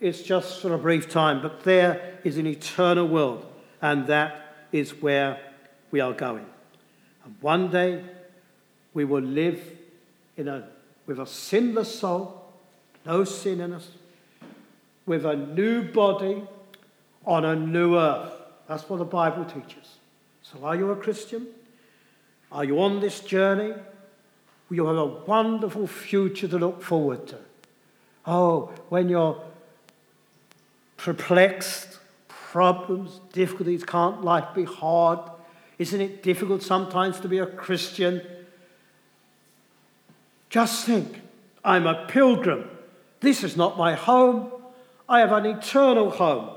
is 0.00 0.22
just 0.22 0.60
for 0.60 0.74
a 0.74 0.78
brief 0.78 1.08
time, 1.08 1.42
but 1.42 1.64
there 1.64 2.18
is 2.24 2.38
an 2.38 2.46
eternal 2.46 3.06
world, 3.06 3.44
and 3.80 4.06
that 4.06 4.66
is 4.70 5.02
where 5.02 5.40
we 5.90 6.00
are 6.00 6.12
going. 6.12 6.46
And 7.24 7.34
one 7.40 7.70
day 7.70 8.04
we 8.94 9.04
will 9.04 9.22
live 9.22 9.60
in 10.36 10.48
a, 10.48 10.68
with 11.06 11.18
a 11.18 11.26
sinless 11.26 11.98
soul, 11.98 12.44
no 13.04 13.24
sin 13.24 13.60
in 13.60 13.72
us, 13.72 13.88
with 15.06 15.24
a 15.24 15.36
new 15.36 15.82
body 15.82 16.42
on 17.24 17.44
a 17.44 17.56
new 17.56 17.96
earth. 17.98 18.32
That's 18.68 18.88
what 18.88 18.98
the 18.98 19.04
Bible 19.04 19.44
teaches. 19.44 19.96
So, 20.42 20.64
are 20.64 20.76
you 20.76 20.90
a 20.90 20.96
Christian? 20.96 21.46
Are 22.50 22.64
you 22.64 22.80
on 22.82 23.00
this 23.00 23.20
journey? 23.20 23.74
You 24.70 24.86
have 24.86 24.96
a 24.96 25.06
wonderful 25.06 25.86
future 25.86 26.48
to 26.48 26.58
look 26.58 26.82
forward 26.82 27.26
to. 27.28 27.38
Oh, 28.26 28.72
when 28.88 29.08
you're 29.08 29.42
perplexed, 30.96 31.98
problems, 32.28 33.20
difficulties, 33.32 33.84
can't 33.84 34.22
life 34.22 34.54
be 34.54 34.64
hard? 34.64 35.18
Isn't 35.78 36.00
it 36.00 36.22
difficult 36.22 36.62
sometimes 36.62 37.18
to 37.20 37.28
be 37.28 37.38
a 37.38 37.46
Christian? 37.46 38.22
Just 40.48 40.86
think, 40.86 41.20
I'm 41.64 41.86
a 41.86 42.06
pilgrim. 42.06 42.68
This 43.20 43.42
is 43.42 43.56
not 43.56 43.76
my 43.76 43.94
home. 43.94 44.52
I 45.12 45.20
have 45.20 45.32
an 45.32 45.44
eternal 45.44 46.08
home. 46.08 46.48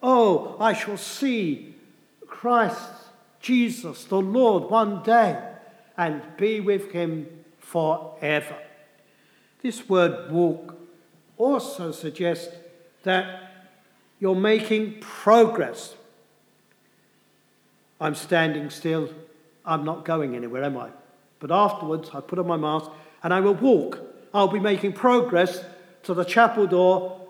Oh, 0.00 0.56
I 0.60 0.72
shall 0.72 0.96
see 0.96 1.74
Christ, 2.28 2.78
Jesus, 3.40 4.04
the 4.04 4.20
Lord, 4.20 4.70
one 4.70 5.02
day 5.02 5.42
and 5.96 6.22
be 6.36 6.60
with 6.60 6.92
him 6.92 7.26
forever. 7.58 8.56
This 9.62 9.88
word 9.88 10.30
walk 10.30 10.76
also 11.36 11.90
suggests 11.90 12.54
that 13.02 13.50
you're 14.20 14.36
making 14.36 15.00
progress. 15.00 15.96
I'm 18.00 18.14
standing 18.14 18.70
still. 18.70 19.08
I'm 19.66 19.84
not 19.84 20.04
going 20.04 20.36
anywhere, 20.36 20.62
am 20.62 20.76
I? 20.76 20.90
But 21.40 21.50
afterwards, 21.50 22.10
I 22.14 22.20
put 22.20 22.38
on 22.38 22.46
my 22.46 22.56
mask 22.56 22.92
and 23.24 23.34
I 23.34 23.40
will 23.40 23.54
walk. 23.54 23.98
I'll 24.32 24.46
be 24.46 24.60
making 24.60 24.92
progress 24.92 25.64
to 26.04 26.14
the 26.14 26.24
chapel 26.24 26.68
door, 26.68 27.20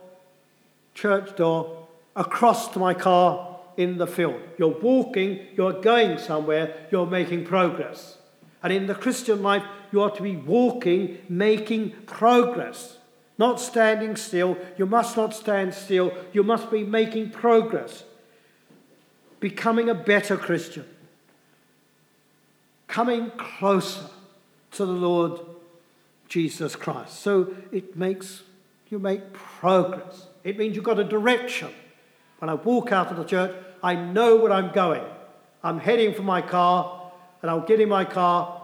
church 0.94 1.36
door, 1.36 1.88
across 2.16 2.68
to 2.68 2.78
my 2.78 2.94
car 2.94 3.58
in 3.76 3.98
the 3.98 4.06
field. 4.06 4.40
You're 4.58 4.78
walking, 4.80 5.46
you're 5.56 5.80
going 5.80 6.18
somewhere, 6.18 6.86
you're 6.90 7.06
making 7.06 7.44
progress. 7.44 8.18
And 8.62 8.72
in 8.72 8.86
the 8.86 8.94
Christian 8.94 9.42
life, 9.42 9.64
you 9.92 10.00
are 10.00 10.10
to 10.10 10.22
be 10.22 10.36
walking, 10.36 11.18
making 11.28 11.92
progress, 12.06 12.98
not 13.36 13.60
standing 13.60 14.16
still. 14.16 14.56
You 14.78 14.86
must 14.86 15.16
not 15.16 15.34
stand 15.34 15.74
still. 15.74 16.12
You 16.32 16.42
must 16.42 16.70
be 16.70 16.84
making 16.84 17.30
progress, 17.30 18.04
becoming 19.40 19.88
a 19.88 19.94
better 19.94 20.36
Christian, 20.36 20.86
coming 22.88 23.32
closer 23.36 24.06
to 24.72 24.86
the 24.86 24.92
Lord 24.92 25.40
Jesus 26.28 26.74
Christ. 26.74 27.20
So 27.20 27.54
it 27.70 27.96
makes 27.96 28.42
you 28.88 28.98
make 28.98 29.32
progress. 29.32 30.26
It 30.44 30.58
means 30.58 30.76
you've 30.76 30.84
got 30.84 31.00
a 31.00 31.04
direction. 31.04 31.70
When 32.38 32.48
I 32.50 32.54
walk 32.54 32.92
out 32.92 33.10
of 33.10 33.16
the 33.16 33.24
church, 33.24 33.56
I 33.82 33.94
know 33.94 34.36
where 34.36 34.52
I'm 34.52 34.72
going. 34.72 35.02
I'm 35.62 35.80
heading 35.80 36.14
for 36.14 36.22
my 36.22 36.42
car, 36.42 37.10
and 37.40 37.50
I'll 37.50 37.66
get 37.66 37.80
in 37.80 37.88
my 37.88 38.04
car 38.04 38.62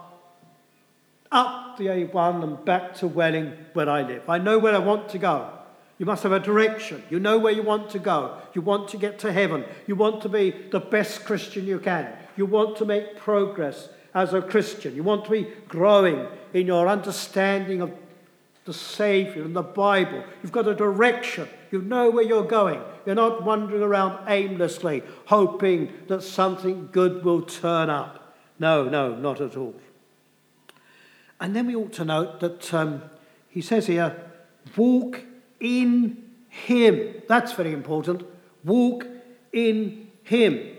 up 1.31 1.77
the 1.77 1.85
A1 1.87 2.43
and 2.43 2.63
back 2.63 2.95
to 2.95 3.07
Welling 3.07 3.53
where 3.73 3.89
I 3.89 4.03
live. 4.03 4.29
I 4.29 4.37
know 4.37 4.59
where 4.59 4.75
I 4.75 4.79
want 4.79 5.09
to 5.09 5.17
go. 5.17 5.49
You 5.97 6.05
must 6.05 6.23
have 6.23 6.31
a 6.31 6.39
direction. 6.39 7.03
You 7.09 7.19
know 7.19 7.37
where 7.37 7.53
you 7.53 7.63
want 7.63 7.91
to 7.91 7.99
go. 7.99 8.37
You 8.53 8.61
want 8.61 8.89
to 8.89 8.97
get 8.97 9.19
to 9.19 9.31
heaven. 9.31 9.65
You 9.87 9.95
want 9.95 10.21
to 10.23 10.29
be 10.29 10.51
the 10.71 10.79
best 10.79 11.25
Christian 11.25 11.65
you 11.65 11.79
can. 11.79 12.11
You 12.35 12.45
want 12.45 12.77
to 12.77 12.85
make 12.85 13.17
progress 13.17 13.89
as 14.13 14.33
a 14.33 14.41
Christian. 14.41 14.95
You 14.95 15.03
want 15.03 15.25
to 15.25 15.31
be 15.31 15.47
growing 15.67 16.27
in 16.53 16.67
your 16.67 16.87
understanding 16.87 17.81
of 17.81 17.91
the 18.71 18.77
Savior 18.77 19.43
and 19.43 19.53
the 19.53 19.61
Bible. 19.61 20.23
You've 20.41 20.53
got 20.53 20.65
a 20.65 20.73
direction. 20.73 21.49
You 21.71 21.81
know 21.81 22.09
where 22.09 22.23
you're 22.23 22.45
going. 22.45 22.79
You're 23.05 23.15
not 23.15 23.43
wandering 23.43 23.83
around 23.83 24.29
aimlessly, 24.29 25.03
hoping 25.25 25.91
that 26.07 26.23
something 26.23 26.87
good 26.93 27.25
will 27.25 27.41
turn 27.41 27.89
up. 27.89 28.33
No, 28.59 28.87
no, 28.87 29.13
not 29.13 29.41
at 29.41 29.57
all. 29.57 29.75
And 31.41 31.53
then 31.53 31.67
we 31.67 31.75
ought 31.75 31.91
to 31.93 32.05
note 32.05 32.39
that 32.39 32.73
um, 32.73 33.03
he 33.49 33.59
says 33.59 33.87
here, 33.87 34.15
walk 34.77 35.19
in 35.59 36.23
him. 36.47 37.23
That's 37.27 37.51
very 37.51 37.73
important. 37.73 38.23
Walk 38.63 39.05
in 39.51 40.07
him. 40.23 40.77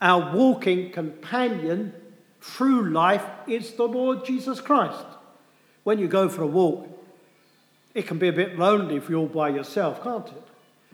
Our 0.00 0.36
walking 0.36 0.92
companion 0.92 1.94
through 2.40 2.90
life 2.90 3.24
is 3.48 3.72
the 3.72 3.88
Lord 3.88 4.24
Jesus 4.24 4.60
Christ. 4.60 5.04
When 5.82 5.98
you 5.98 6.06
go 6.06 6.28
for 6.28 6.42
a 6.42 6.46
walk, 6.46 6.94
it 7.98 8.06
can 8.06 8.18
be 8.18 8.28
a 8.28 8.32
bit 8.32 8.56
lonely 8.56 8.96
if 8.96 9.08
you're 9.08 9.18
all 9.18 9.26
by 9.26 9.48
yourself, 9.48 10.02
can't 10.04 10.28
it? 10.28 10.42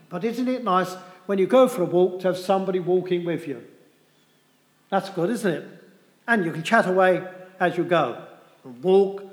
But 0.09 0.23
isn't 0.23 0.47
it 0.47 0.63
nice 0.63 0.95
when 1.27 1.37
you 1.37 1.45
go 1.45 1.67
for 1.67 1.83
a 1.83 1.85
walk 1.85 2.21
to 2.21 2.29
have 2.29 2.37
somebody 2.37 2.79
walking 2.79 3.23
with 3.23 3.47
you? 3.47 3.63
That's 4.89 5.09
good, 5.11 5.29
isn't 5.29 5.53
it? 5.53 5.67
And 6.27 6.43
you 6.43 6.51
can 6.51 6.63
chat 6.63 6.87
away 6.87 7.23
as 7.59 7.77
you 7.77 7.83
go, 7.83 8.23
walk, 8.81 9.23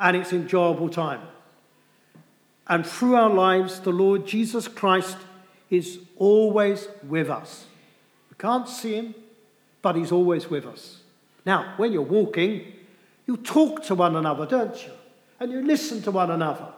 and 0.00 0.16
it's 0.16 0.32
enjoyable 0.32 0.88
time. 0.88 1.20
And 2.66 2.86
through 2.86 3.16
our 3.16 3.30
lives, 3.30 3.80
the 3.80 3.92
Lord 3.92 4.26
Jesus 4.26 4.66
Christ 4.66 5.18
is 5.68 5.98
always 6.16 6.88
with 7.06 7.28
us. 7.28 7.66
We 8.30 8.36
can't 8.38 8.68
see 8.68 8.94
him, 8.94 9.14
but 9.82 9.96
he's 9.96 10.12
always 10.12 10.48
with 10.48 10.64
us. 10.64 11.00
Now, 11.44 11.74
when 11.76 11.92
you're 11.92 12.02
walking, 12.02 12.72
you 13.26 13.36
talk 13.36 13.82
to 13.84 13.94
one 13.94 14.16
another, 14.16 14.46
don't 14.46 14.82
you? 14.82 14.92
And 15.40 15.52
you 15.52 15.60
listen 15.62 16.00
to 16.02 16.10
one 16.10 16.30
another 16.30 16.68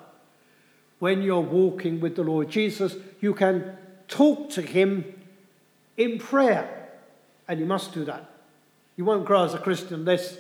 when 1.00 1.22
you're 1.22 1.40
walking 1.40 2.00
with 2.00 2.14
the 2.14 2.22
Lord 2.22 2.48
Jesus, 2.48 2.94
you 3.20 3.34
can 3.34 3.76
talk 4.06 4.50
to 4.50 4.62
Him 4.62 5.04
in 5.96 6.18
prayer. 6.18 6.88
And 7.48 7.58
you 7.58 7.66
must 7.66 7.92
do 7.92 8.04
that. 8.04 8.30
You 8.96 9.04
won't 9.04 9.24
grow 9.24 9.44
as 9.44 9.54
a 9.54 9.58
Christian 9.58 9.94
unless 9.94 10.38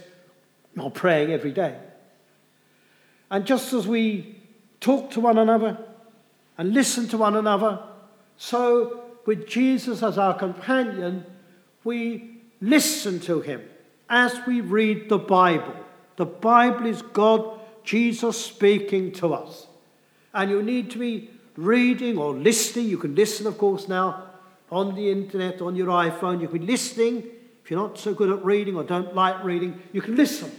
you're 0.76 0.90
praying 0.90 1.32
every 1.32 1.50
day. 1.50 1.76
And 3.30 3.44
just 3.44 3.72
as 3.72 3.86
we 3.86 4.36
talk 4.80 5.10
to 5.12 5.20
one 5.20 5.38
another 5.38 5.78
and 6.58 6.74
listen 6.74 7.08
to 7.08 7.18
one 7.18 7.36
another, 7.36 7.80
so 8.36 9.02
with 9.24 9.48
Jesus 9.48 10.02
as 10.02 10.18
our 10.18 10.36
companion, 10.36 11.24
we 11.84 12.42
listen 12.60 13.20
to 13.20 13.40
him 13.40 13.62
as 14.08 14.34
we 14.46 14.60
read 14.60 15.08
the 15.08 15.18
Bible. 15.18 15.74
The 16.16 16.26
Bible 16.26 16.86
is 16.86 17.00
God, 17.00 17.60
Jesus 17.82 18.44
speaking 18.44 19.12
to 19.12 19.32
us. 19.32 19.66
And 20.32 20.50
you 20.50 20.62
need 20.62 20.90
to 20.92 20.98
be 20.98 21.30
reading 21.56 22.18
or 22.18 22.34
listening. 22.34 22.88
You 22.88 22.98
can 22.98 23.14
listen, 23.14 23.46
of 23.46 23.58
course, 23.58 23.88
now 23.88 24.24
on 24.70 24.94
the 24.94 25.10
internet, 25.10 25.60
on 25.60 25.76
your 25.76 25.88
iPhone. 25.88 26.40
You 26.40 26.48
can 26.48 26.60
be 26.60 26.66
listening. 26.66 27.24
If 27.64 27.70
you're 27.70 27.80
not 27.80 27.98
so 27.98 28.14
good 28.14 28.30
at 28.30 28.44
reading 28.44 28.76
or 28.76 28.84
don't 28.84 29.14
like 29.14 29.42
reading, 29.44 29.80
you 29.92 30.00
can 30.00 30.16
listen. 30.16 30.50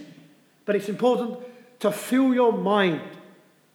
But 0.66 0.76
it's 0.76 0.90
important 0.90 1.40
to 1.80 1.92
fill 1.92 2.34
your 2.34 2.54
mind 2.54 3.02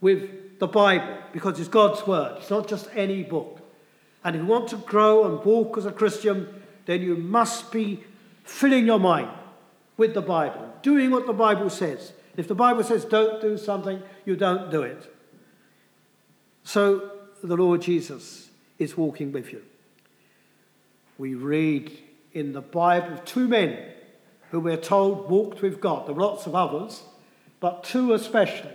with 0.00 0.58
the 0.58 0.66
Bible 0.66 1.18
because 1.32 1.58
it's 1.58 1.68
God's 1.68 2.06
Word. 2.06 2.36
It's 2.38 2.50
not 2.50 2.68
just 2.68 2.88
any 2.94 3.22
book. 3.22 3.60
And 4.24 4.36
if 4.36 4.42
you 4.42 4.46
want 4.46 4.68
to 4.68 4.76
grow 4.76 5.24
and 5.24 5.44
walk 5.44 5.78
as 5.78 5.86
a 5.86 5.92
Christian, 5.92 6.62
then 6.86 7.02
you 7.02 7.16
must 7.16 7.72
be 7.72 8.04
filling 8.44 8.86
your 8.86 9.00
mind 9.00 9.30
with 9.96 10.14
the 10.14 10.22
Bible, 10.22 10.72
doing 10.82 11.10
what 11.10 11.26
the 11.26 11.32
Bible 11.32 11.70
says. 11.70 12.12
If 12.36 12.48
the 12.48 12.54
Bible 12.54 12.84
says 12.84 13.04
don't 13.04 13.40
do 13.40 13.56
something, 13.56 14.02
you 14.24 14.36
don't 14.36 14.70
do 14.70 14.82
it. 14.82 15.12
So 16.66 17.12
the 17.44 17.56
Lord 17.56 17.80
Jesus 17.80 18.50
is 18.76 18.96
walking 18.96 19.30
with 19.30 19.52
you. 19.52 19.62
We 21.16 21.36
read 21.36 21.96
in 22.32 22.54
the 22.54 22.60
Bible 22.60 23.12
of 23.12 23.24
two 23.24 23.46
men 23.46 23.78
who 24.50 24.58
we're 24.58 24.76
told 24.76 25.30
walked 25.30 25.62
with 25.62 25.80
God. 25.80 26.08
There 26.08 26.14
were 26.16 26.22
lots 26.22 26.44
of 26.44 26.56
others, 26.56 27.04
but 27.60 27.84
two 27.84 28.14
especially. 28.14 28.72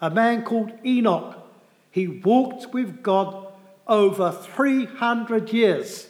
A 0.00 0.08
man 0.08 0.42
called 0.42 0.72
Enoch. 0.86 1.36
He 1.90 2.08
walked 2.08 2.72
with 2.72 3.02
God 3.02 3.52
over 3.86 4.32
300 4.32 5.52
years. 5.52 6.08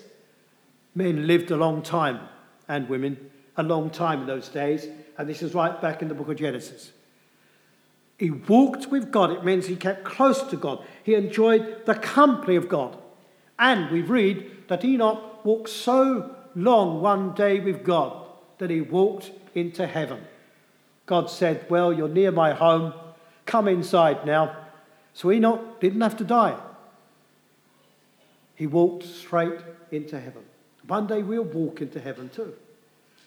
Men 0.94 1.26
lived 1.26 1.50
a 1.50 1.56
long 1.56 1.82
time, 1.82 2.20
and 2.68 2.88
women 2.88 3.28
a 3.56 3.64
long 3.64 3.90
time 3.90 4.20
in 4.20 4.28
those 4.28 4.48
days, 4.48 4.86
and 5.18 5.28
this 5.28 5.42
is 5.42 5.52
right 5.52 5.82
back 5.82 6.00
in 6.00 6.06
the 6.06 6.14
book 6.14 6.28
of 6.28 6.36
Genesis. 6.36 6.92
He 8.18 8.30
walked 8.30 8.90
with 8.90 9.10
God. 9.10 9.30
It 9.30 9.44
means 9.44 9.66
he 9.66 9.76
kept 9.76 10.04
close 10.04 10.42
to 10.44 10.56
God. 10.56 10.84
He 11.02 11.14
enjoyed 11.14 11.84
the 11.84 11.94
company 11.94 12.56
of 12.56 12.68
God. 12.68 12.96
And 13.58 13.90
we 13.90 14.02
read 14.02 14.68
that 14.68 14.84
Enoch 14.84 15.44
walked 15.44 15.68
so 15.68 16.34
long 16.54 17.00
one 17.00 17.34
day 17.34 17.60
with 17.60 17.84
God 17.84 18.26
that 18.58 18.70
he 18.70 18.80
walked 18.80 19.30
into 19.54 19.86
heaven. 19.86 20.24
God 21.06 21.28
said, 21.28 21.66
Well, 21.68 21.92
you're 21.92 22.08
near 22.08 22.30
my 22.30 22.52
home. 22.52 22.94
Come 23.46 23.68
inside 23.68 24.24
now. 24.24 24.56
So 25.12 25.30
Enoch 25.30 25.80
didn't 25.80 26.00
have 26.00 26.16
to 26.18 26.24
die. 26.24 26.58
He 28.54 28.66
walked 28.66 29.04
straight 29.04 29.60
into 29.90 30.18
heaven. 30.18 30.42
One 30.86 31.06
day 31.06 31.22
we'll 31.22 31.42
walk 31.42 31.80
into 31.80 32.00
heaven 32.00 32.28
too. 32.28 32.54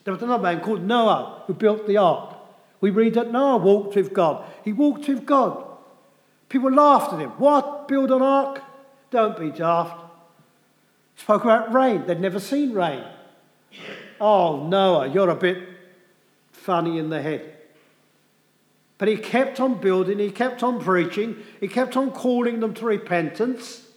There 0.03 0.13
was 0.13 0.23
another 0.23 0.43
man 0.43 0.61
called 0.61 0.83
Noah 0.83 1.43
who 1.47 1.53
built 1.53 1.85
the 1.85 1.97
ark. 1.97 2.36
We 2.79 2.89
read 2.89 3.15
that 3.15 3.31
Noah 3.31 3.57
walked 3.57 3.95
with 3.95 4.13
God. 4.13 4.45
He 4.63 4.73
walked 4.73 5.07
with 5.07 5.25
God. 5.25 5.63
People 6.49 6.71
laughed 6.71 7.13
at 7.13 7.19
him. 7.19 7.31
What? 7.31 7.87
Build 7.87 8.11
an 8.11 8.21
ark? 8.21 8.61
Don't 9.09 9.37
be 9.37 9.51
daft. 9.51 10.03
Spoke 11.15 11.43
about 11.43 11.73
rain. 11.73 12.05
They'd 12.05 12.19
never 12.19 12.39
seen 12.39 12.73
rain. 12.73 13.03
Oh, 14.19 14.67
Noah, 14.67 15.07
you're 15.07 15.29
a 15.29 15.35
bit 15.35 15.67
funny 16.51 16.99
in 16.99 17.09
the 17.09 17.21
head. 17.21 17.53
But 18.97 19.07
he 19.07 19.17
kept 19.17 19.59
on 19.59 19.79
building, 19.79 20.17
he 20.17 20.31
kept 20.31 20.63
on 20.63 20.79
preaching, 20.79 21.37
he 21.59 21.67
kept 21.67 21.95
on 21.95 22.11
calling 22.11 22.59
them 22.59 22.73
to 22.75 22.85
repentance. 22.85 23.87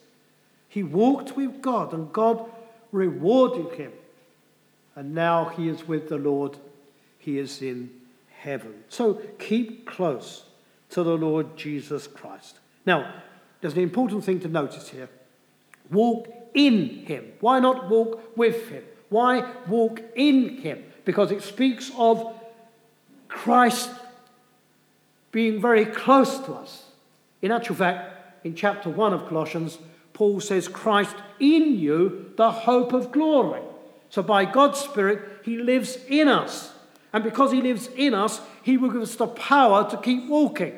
He 0.69 0.83
walked 0.83 1.37
with 1.37 1.63
God, 1.63 1.95
and 1.95 2.13
God 2.13 2.51
rewarded 2.93 3.79
him. 3.79 3.93
And 4.95 5.15
now 5.15 5.47
he 5.47 5.69
is 5.69 5.89
with 5.89 6.09
the 6.09 6.19
Lord, 6.19 6.59
he 7.19 7.39
is 7.39 7.63
in 7.63 7.91
heaven. 8.41 8.85
So 8.89 9.21
keep 9.39 9.87
close 9.87 10.45
to 10.91 11.03
the 11.03 11.17
Lord 11.17 11.57
Jesus 11.57 12.07
Christ. 12.07 12.59
Now, 12.87 13.15
there's 13.61 13.75
an 13.75 13.83
important 13.83 14.25
thing 14.25 14.41
to 14.41 14.49
notice 14.49 14.89
here 14.89 15.09
walk 15.91 16.29
in 16.55 17.05
him. 17.07 17.33
Why 17.41 17.61
not 17.61 17.89
walk 17.91 18.37
with 18.37 18.69
him? 18.69 18.85
Why 19.09 19.45
walk 19.69 20.01
in 20.15 20.59
him? 20.59 20.85
Because 21.05 21.33
it 21.33 21.43
speaks 21.43 21.91
of 21.97 22.35
Christ 23.29 23.91
being 25.33 25.61
very 25.61 25.85
close 25.85 26.39
to 26.41 26.55
us. 26.55 26.85
In 27.43 27.53
actual 27.53 27.77
fact, 27.77 28.45
in 28.45 28.55
chapter 28.55 28.89
1 28.89 29.13
of 29.13 29.29
Colossians, 29.29 29.79
Paul 30.13 30.41
says, 30.41 30.69
Christ 30.69 31.17
in 31.39 31.79
you, 31.79 32.33
the 32.37 32.51
hope 32.51 32.93
of 32.93 33.13
glory. 33.13 33.63
So 34.11 34.23
by 34.23 34.45
God's 34.45 34.79
Spirit, 34.79 35.21
He 35.45 35.57
lives 35.57 35.99
in 36.09 36.29
us. 36.29 36.73
And 37.13 37.25
because 37.25 37.53
He 37.53 37.61
lives 37.61 37.89
in 37.97 38.15
us, 38.15 38.41
He 38.63 38.77
will 38.77 38.91
give 38.91 39.03
us 39.03 39.17
the 39.17 39.27
power 39.27 39.89
to 39.91 39.97
keep 39.97 40.29
walking. 40.29 40.75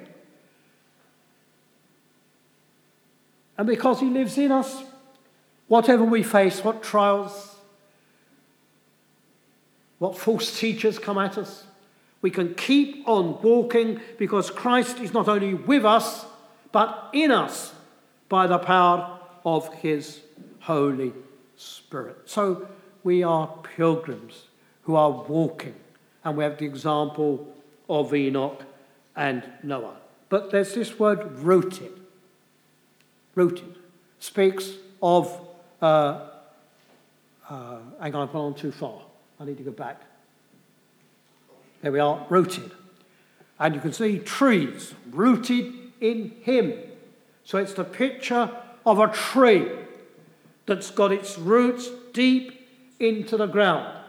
And 3.59 3.67
because 3.67 4.01
He 4.01 4.07
lives 4.07 4.39
in 4.39 4.51
us, 4.51 4.83
whatever 5.69 6.05
we 6.05 6.23
face, 6.23 6.65
what 6.65 6.83
trials, 6.83 7.57
what 9.99 10.19
false 10.19 10.59
teachers 10.59 10.99
come 10.99 11.19
at 11.19 11.39
us, 11.39 11.65
we 12.23 12.31
can 12.31 12.55
keep 12.55 13.07
on 13.07 13.41
walking 13.43 14.01
because 14.19 14.51
Christ 14.51 15.01
is 15.01 15.13
not 15.13 15.29
only 15.29 15.55
with 15.55 15.85
us, 15.85 16.25
but 16.71 17.11
in 17.13 17.31
us 17.31 17.73
by 18.29 18.47
the 18.47 18.59
power 18.59 19.19
of 19.45 19.73
His 19.75 20.21
Holy 20.61 21.13
Spirit. 21.57 22.17
So 22.25 22.69
we 23.05 23.23
are 23.23 23.49
pilgrims 23.77 24.45
who 24.83 24.95
are 24.95 25.11
walking, 25.11 25.75
and 26.25 26.37
we 26.37 26.45
have 26.45 26.59
the 26.59 26.65
example 26.65 27.49
of 27.89 28.15
Enoch 28.15 28.63
and 29.17 29.43
Noah. 29.63 29.97
But 30.29 30.51
there's 30.51 30.75
this 30.75 30.99
word 30.99 31.39
rooted. 31.39 31.93
Rooted 33.35 33.77
speaks 34.19 34.73
of. 35.03 35.41
Uh, 35.81 36.29
uh, 37.49 37.79
hang 38.01 38.15
on, 38.15 38.29
I've 38.29 38.33
gone 38.33 38.55
too 38.55 38.73
far. 38.73 39.03
I 39.39 39.45
need 39.45 39.59
to 39.59 39.65
go 39.65 39.73
back. 39.73 40.01
There 41.83 41.93
we 41.93 41.99
are, 41.99 42.25
rooted. 42.31 42.71
And 43.59 43.75
you 43.75 43.81
can 43.81 43.93
see 43.93 44.19
trees 44.19 44.95
rooted 45.11 45.75
in 46.01 46.31
Him. 46.43 46.73
So 47.45 47.59
it's 47.59 47.75
the 47.75 47.85
picture 47.85 48.51
of 48.87 48.99
a 48.99 49.09
tree 49.09 49.69
that's 50.67 50.91
got 50.91 51.13
its 51.13 51.37
roots 51.39 51.91
deep 52.13 52.69
into 53.01 53.37
the 53.37 53.47
ground. 53.47 54.02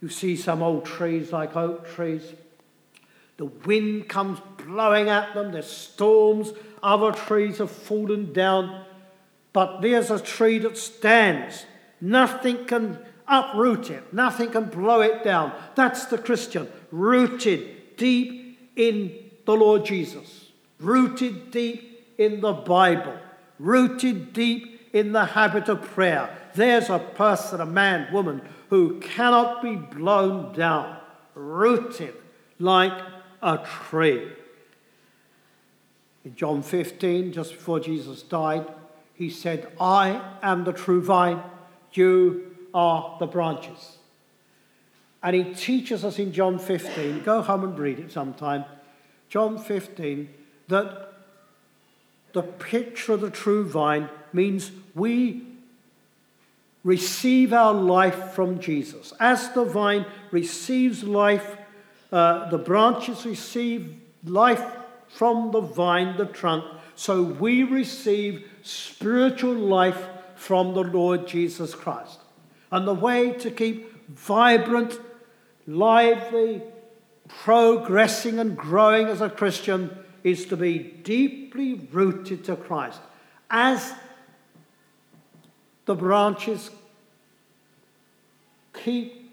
You 0.00 0.08
see 0.08 0.36
some 0.36 0.62
old 0.62 0.84
trees 0.84 1.32
like 1.32 1.56
oak 1.56 1.88
trees. 1.88 2.32
The 3.36 3.46
wind 3.46 4.08
comes 4.08 4.40
blowing 4.64 5.08
at 5.08 5.34
them, 5.34 5.52
there's 5.52 5.70
storms, 5.70 6.52
other 6.82 7.12
trees 7.12 7.58
have 7.58 7.70
fallen 7.70 8.32
down. 8.32 8.84
But 9.52 9.80
there's 9.80 10.10
a 10.10 10.20
tree 10.20 10.58
that 10.58 10.76
stands. 10.76 11.64
Nothing 12.00 12.64
can 12.66 12.98
uproot 13.26 13.90
it, 13.90 14.12
nothing 14.12 14.50
can 14.50 14.64
blow 14.64 15.00
it 15.00 15.22
down. 15.22 15.52
That's 15.74 16.06
the 16.06 16.18
Christian, 16.18 16.68
rooted 16.90 17.96
deep 17.96 18.72
in 18.76 19.12
the 19.44 19.54
Lord 19.54 19.84
Jesus, 19.84 20.50
rooted 20.80 21.50
deep 21.50 22.14
in 22.18 22.40
the 22.40 22.52
Bible, 22.52 23.16
rooted 23.58 24.32
deep 24.32 24.90
in 24.92 25.12
the 25.12 25.24
habit 25.24 25.68
of 25.68 25.82
prayer. 25.82 26.37
There's 26.58 26.90
a 26.90 26.98
person, 26.98 27.60
a 27.60 27.66
man, 27.66 28.12
woman, 28.12 28.42
who 28.68 28.98
cannot 28.98 29.62
be 29.62 29.76
blown 29.76 30.52
down, 30.54 30.96
rooted 31.36 32.14
like 32.58 33.00
a 33.40 33.58
tree. 33.58 34.26
In 36.24 36.34
John 36.34 36.62
15, 36.62 37.32
just 37.32 37.52
before 37.52 37.78
Jesus 37.78 38.22
died, 38.22 38.66
he 39.14 39.30
said, 39.30 39.70
I 39.80 40.36
am 40.42 40.64
the 40.64 40.72
true 40.72 41.00
vine, 41.00 41.40
you 41.92 42.56
are 42.74 43.16
the 43.20 43.28
branches. 43.28 43.98
And 45.22 45.36
he 45.36 45.54
teaches 45.54 46.04
us 46.04 46.18
in 46.18 46.32
John 46.32 46.58
15, 46.58 47.22
go 47.22 47.40
home 47.40 47.62
and 47.62 47.78
read 47.78 48.00
it 48.00 48.10
sometime, 48.10 48.64
John 49.28 49.58
15, 49.58 50.28
that 50.66 51.12
the 52.32 52.42
picture 52.42 53.12
of 53.12 53.20
the 53.20 53.30
true 53.30 53.64
vine 53.64 54.08
means 54.32 54.72
we 54.96 55.47
receive 56.88 57.52
our 57.52 57.74
life 57.74 58.32
from 58.32 58.58
Jesus. 58.58 59.12
As 59.20 59.50
the 59.50 59.62
vine 59.62 60.06
receives 60.30 61.04
life, 61.04 61.58
uh, 62.10 62.48
the 62.48 62.56
branches 62.56 63.26
receive 63.26 63.94
life 64.24 64.64
from 65.06 65.50
the 65.50 65.60
vine, 65.60 66.16
the 66.16 66.24
trunk, 66.24 66.64
so 66.96 67.22
we 67.22 67.62
receive 67.62 68.48
spiritual 68.62 69.52
life 69.52 70.02
from 70.34 70.72
the 70.72 70.82
Lord 70.82 71.28
Jesus 71.28 71.74
Christ. 71.74 72.20
And 72.72 72.88
the 72.88 72.94
way 72.94 73.32
to 73.32 73.50
keep 73.50 74.08
vibrant, 74.08 74.98
lively, 75.66 76.62
progressing, 77.28 78.38
and 78.38 78.56
growing 78.56 79.08
as 79.08 79.20
a 79.20 79.28
Christian 79.28 79.90
is 80.24 80.46
to 80.46 80.56
be 80.56 80.78
deeply 80.78 81.86
rooted 81.92 82.44
to 82.44 82.56
Christ. 82.56 83.00
As 83.50 83.92
the 85.88 85.94
branches 85.94 86.70
keep 88.74 89.32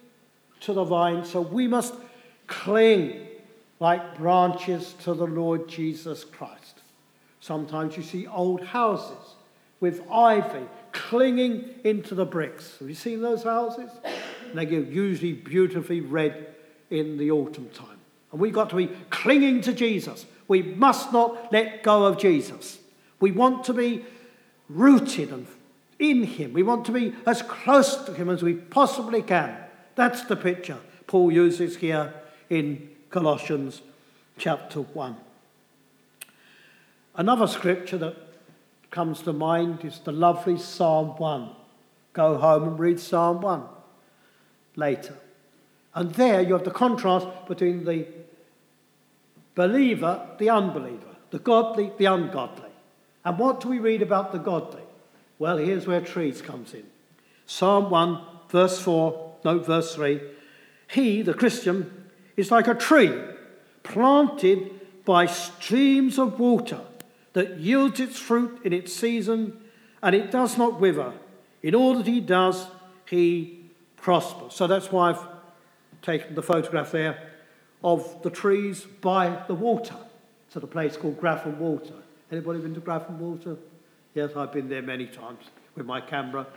to 0.62 0.72
the 0.72 0.86
vine, 0.86 1.26
so 1.26 1.42
we 1.42 1.68
must 1.68 1.94
cling 2.48 3.28
like 3.82 4.18
branches 4.18 4.94
to 5.04 5.14
the 5.14 5.28
Lord 5.28 5.68
Jesus 5.68 6.24
Christ. 6.24 6.80
Sometimes 7.42 7.98
you 7.98 8.04
see 8.04 8.26
old 8.26 8.64
houses 8.64 9.36
with 9.82 10.02
ivy 10.10 10.66
clinging 10.94 11.72
into 11.84 12.16
the 12.16 12.26
bricks. 12.26 12.78
Have 12.80 12.88
you 12.88 12.96
seen 12.96 13.22
those 13.22 13.44
houses? 13.44 13.92
And 14.50 14.58
they 14.58 14.66
get 14.66 14.88
usually 14.88 15.34
beautifully 15.34 16.00
red 16.00 16.56
in 16.90 17.18
the 17.18 17.32
autumn 17.32 17.70
time. 17.72 18.00
And 18.32 18.40
we've 18.40 18.54
got 18.54 18.70
to 18.70 18.78
be 18.78 18.88
clinging 19.10 19.60
to 19.64 19.74
Jesus. 19.74 20.26
We 20.48 20.62
must 20.62 21.12
not 21.12 21.52
let 21.52 21.84
go 21.84 22.06
of 22.06 22.18
Jesus. 22.18 22.80
We 23.20 23.32
want 23.32 23.66
to 23.66 23.74
be 23.74 24.06
rooted 24.70 25.34
and 25.34 25.48
in 26.00 26.24
Him. 26.24 26.54
We 26.54 26.64
want 26.64 26.86
to 26.86 26.92
be 26.92 27.14
as 27.26 27.42
close 27.42 27.96
to 28.06 28.14
Him 28.14 28.30
as 28.30 28.44
we 28.44 28.54
possibly 28.54 29.22
can. 29.22 29.58
That's 29.96 30.24
the 30.24 30.36
picture 30.36 30.78
Paul 31.08 31.32
uses 31.32 31.78
here 31.78 32.14
in 32.50 32.90
Colossians 33.10 33.82
chapter 34.38 34.82
1. 34.82 35.16
Another 37.16 37.48
scripture 37.48 37.98
that 37.98 38.16
comes 38.92 39.22
to 39.22 39.34
mind 39.34 39.86
is 39.86 40.00
the 40.00 40.12
lovely 40.12 40.58
Psalm 40.58 41.18
1. 41.18 41.50
Go 42.14 42.38
home 42.38 42.64
and 42.64 42.80
read 42.80 43.00
Psalm 43.00 43.42
1 43.42 43.64
later. 44.76 45.16
And 45.94 46.12
there 46.14 46.42
you 46.42 46.54
have 46.54 46.66
the 46.66 46.72
contrast 46.72 47.28
between 47.48 47.86
the 47.86 48.06
believer, 49.54 50.28
the 50.38 50.50
unbeliever, 50.50 51.16
the 51.32 51.40
godly, 51.40 51.92
the 51.98 52.06
ungodly. 52.06 52.70
And 53.24 53.40
what 53.40 53.62
do 53.62 53.70
we 53.70 53.80
read 53.80 54.02
about 54.02 54.32
the 54.32 54.40
godly? 54.40 54.85
Well, 55.38 55.58
here's 55.58 55.86
where 55.88 56.02
trees 56.02 56.42
comes 56.42 56.74
in. 56.74 56.86
Psalm 57.46 57.90
1, 57.90 58.22
verse 58.50 58.80
4, 58.80 59.36
no, 59.44 59.60
verse 59.60 59.96
3. 59.96 60.22
He, 60.92 61.22
the 61.22 61.34
Christian, 61.34 62.10
is 62.38 62.52
like 62.52 62.68
a 62.68 62.76
tree 62.76 63.14
planted 63.84 64.72
by 65.06 65.26
streams 65.26 66.18
of 66.18 66.40
water 66.40 66.82
that 67.34 67.60
yields 67.60 68.00
its 68.00 68.18
fruit 68.18 68.60
in 68.64 68.74
its 68.74 68.94
season 68.94 69.62
and 70.02 70.16
it 70.16 70.32
does 70.32 70.58
not 70.58 70.80
wither. 70.80 71.14
In 71.62 71.76
all 71.76 71.96
that 71.96 72.08
he 72.08 72.22
does, 72.22 72.68
he 73.06 73.66
prospers. 73.98 74.54
So 74.54 74.68
that's 74.68 74.92
why 74.92 75.12
I've 75.12 75.28
taken 76.02 76.36
the 76.36 76.44
photograph 76.44 76.92
there 76.92 77.30
of 77.84 78.22
the 78.24 78.30
trees 78.30 78.86
by 79.02 79.44
the 79.48 79.56
water. 79.56 79.96
At 80.56 80.64
a 80.64 80.68
place 80.68 80.96
called 80.96 81.20
Grafham 81.20 81.58
Water. 81.58 81.96
Anybody 82.32 82.60
been 82.60 82.74
to 82.76 82.80
Grafham 82.80 83.18
Water? 83.18 83.58
Yes, 84.16 84.32
I've 84.38 84.54
been 84.54 84.70
there 84.70 84.82
many 84.82 85.08
times 85.08 85.44
with 85.76 85.86
my 85.86 86.00
camera. 86.00 86.48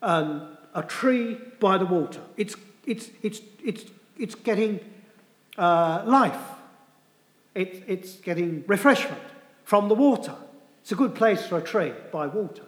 And 0.00 0.56
a 0.74 0.82
tree 0.82 1.36
by 1.60 1.76
the 1.76 1.84
water. 1.84 2.22
It's, 2.38 2.56
it's, 2.86 3.10
it's, 3.22 3.42
it's, 3.62 3.84
it's 4.18 4.34
getting 4.34 4.80
uh, 5.58 6.02
life. 6.06 6.40
It, 7.54 7.84
it's 7.86 8.14
getting 8.14 8.64
refreshment 8.66 9.20
from 9.62 9.88
the 9.88 9.94
water. 9.94 10.34
It's 10.80 10.90
a 10.90 10.94
good 10.94 11.14
place 11.14 11.46
for 11.46 11.58
a 11.58 11.62
tree 11.62 11.92
by 12.10 12.26
water. 12.26 12.62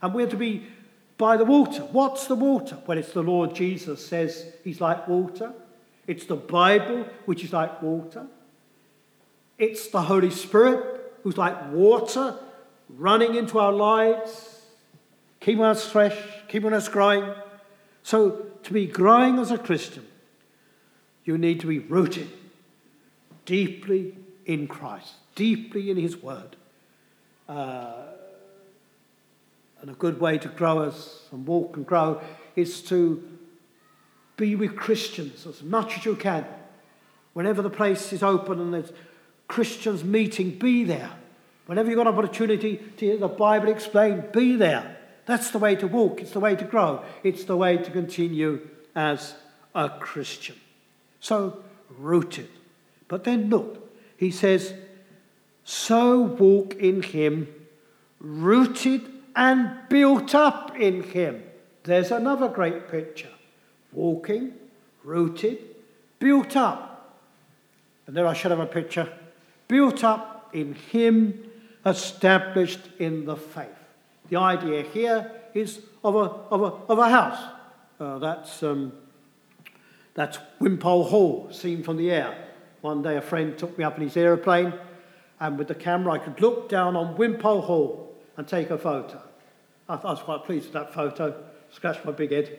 And 0.00 0.14
we're 0.14 0.26
to 0.26 0.36
be 0.36 0.66
by 1.18 1.36
the 1.36 1.44
water. 1.44 1.82
What's 1.82 2.26
the 2.26 2.34
water? 2.34 2.78
Well, 2.86 2.96
it's 2.96 3.12
the 3.12 3.22
Lord 3.22 3.54
Jesus 3.54 4.04
says 4.06 4.54
he's 4.64 4.80
like 4.80 5.06
water. 5.06 5.52
It's 6.06 6.24
the 6.24 6.36
Bible, 6.36 7.06
which 7.26 7.44
is 7.44 7.52
like 7.52 7.82
water. 7.82 8.26
It's 9.58 9.88
the 9.88 10.00
Holy 10.00 10.30
Spirit, 10.30 11.12
who's 11.22 11.36
like 11.36 11.70
water 11.72 12.38
running 12.88 13.34
into 13.34 13.58
our 13.58 13.72
lives, 13.72 14.62
keeping 15.40 15.64
us 15.64 15.88
fresh, 15.88 16.16
keeping 16.48 16.72
us 16.72 16.88
growing. 16.88 17.32
So, 18.02 18.46
to 18.62 18.72
be 18.72 18.86
growing 18.86 19.38
as 19.38 19.50
a 19.50 19.58
Christian, 19.58 20.06
you 21.24 21.38
need 21.38 21.60
to 21.60 21.66
be 21.66 21.78
rooted 21.78 22.28
deeply 23.46 24.16
in 24.46 24.66
Christ, 24.66 25.14
deeply 25.34 25.90
in 25.90 25.96
His 25.96 26.16
Word. 26.16 26.56
Uh, 27.48 28.04
and 29.80 29.90
a 29.90 29.94
good 29.94 30.18
way 30.18 30.38
to 30.38 30.48
grow 30.48 30.78
us 30.78 31.26
and 31.30 31.46
walk 31.46 31.76
and 31.76 31.84
grow 31.84 32.20
is 32.56 32.80
to 32.82 33.22
be 34.36 34.56
with 34.56 34.76
Christians 34.76 35.46
as 35.46 35.62
much 35.62 35.98
as 35.98 36.04
you 36.04 36.16
can. 36.16 36.46
Whenever 37.34 37.60
the 37.60 37.70
place 37.70 38.12
is 38.12 38.22
open 38.22 38.60
and 38.60 38.72
there's 38.72 38.92
Christians 39.46 40.02
meeting, 40.02 40.52
be 40.58 40.84
there. 40.84 41.10
Whenever 41.66 41.88
you've 41.88 41.96
got 41.96 42.06
an 42.06 42.14
opportunity 42.14 42.76
to 42.96 43.06
hear 43.06 43.16
the 43.16 43.28
Bible 43.28 43.68
explained, 43.68 44.32
be 44.32 44.56
there. 44.56 44.96
That's 45.26 45.50
the 45.50 45.58
way 45.58 45.76
to 45.76 45.86
walk. 45.86 46.20
It's 46.20 46.32
the 46.32 46.40
way 46.40 46.54
to 46.56 46.64
grow. 46.64 47.02
It's 47.22 47.44
the 47.44 47.56
way 47.56 47.78
to 47.78 47.90
continue 47.90 48.68
as 48.94 49.34
a 49.74 49.88
Christian. 49.88 50.56
So, 51.20 51.62
rooted. 51.98 52.50
But 53.08 53.24
then 53.24 53.48
look, 53.48 53.90
he 54.16 54.30
says, 54.30 54.74
so 55.64 56.20
walk 56.20 56.74
in 56.74 57.02
him, 57.02 57.48
rooted 58.20 59.02
and 59.34 59.76
built 59.88 60.34
up 60.34 60.78
in 60.78 61.02
him. 61.02 61.42
There's 61.84 62.10
another 62.10 62.48
great 62.48 62.90
picture. 62.90 63.30
Walking, 63.92 64.52
rooted, 65.02 65.58
built 66.18 66.56
up. 66.56 67.18
And 68.06 68.16
there 68.16 68.26
I 68.26 68.34
should 68.34 68.50
have 68.50 68.60
a 68.60 68.66
picture. 68.66 69.10
Built 69.68 70.04
up 70.04 70.50
in 70.52 70.74
him, 70.74 71.50
established 71.86 72.80
in 72.98 73.24
the 73.24 73.36
faith. 73.36 73.68
The 74.28 74.36
idea 74.36 74.82
here 74.82 75.30
is 75.52 75.80
of 76.02 76.16
a, 76.16 76.18
of 76.18 76.62
a, 76.62 76.92
of 76.92 76.98
a 76.98 77.08
house. 77.08 77.52
Uh, 78.00 78.18
that's, 78.18 78.62
um, 78.62 78.92
that's 80.14 80.38
Wimpole 80.60 81.04
Hall, 81.04 81.48
seen 81.52 81.82
from 81.82 81.96
the 81.96 82.10
air. 82.10 82.36
One 82.80 83.02
day 83.02 83.16
a 83.16 83.22
friend 83.22 83.56
took 83.56 83.78
me 83.78 83.84
up 83.84 83.96
in 83.96 84.02
his 84.02 84.16
aeroplane, 84.16 84.72
and 85.40 85.58
with 85.58 85.68
the 85.68 85.74
camera 85.74 86.14
I 86.14 86.18
could 86.18 86.40
look 86.40 86.68
down 86.68 86.96
on 86.96 87.16
Wimpole 87.16 87.62
Hall 87.62 88.14
and 88.36 88.46
take 88.46 88.70
a 88.70 88.78
photo. 88.78 89.20
I, 89.88 89.94
I 89.94 90.10
was 90.12 90.20
quite 90.20 90.44
pleased 90.44 90.66
with 90.66 90.74
that 90.74 90.92
photo, 90.92 91.34
scratched 91.70 92.04
my 92.04 92.12
big 92.12 92.32
head. 92.32 92.58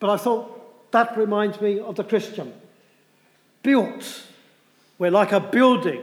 But 0.00 0.10
I 0.10 0.16
thought 0.16 0.90
that 0.92 1.16
reminds 1.16 1.60
me 1.60 1.80
of 1.80 1.96
the 1.96 2.04
Christian. 2.04 2.52
Built, 3.62 4.22
we're 4.98 5.10
like 5.10 5.32
a 5.32 5.40
building 5.40 6.02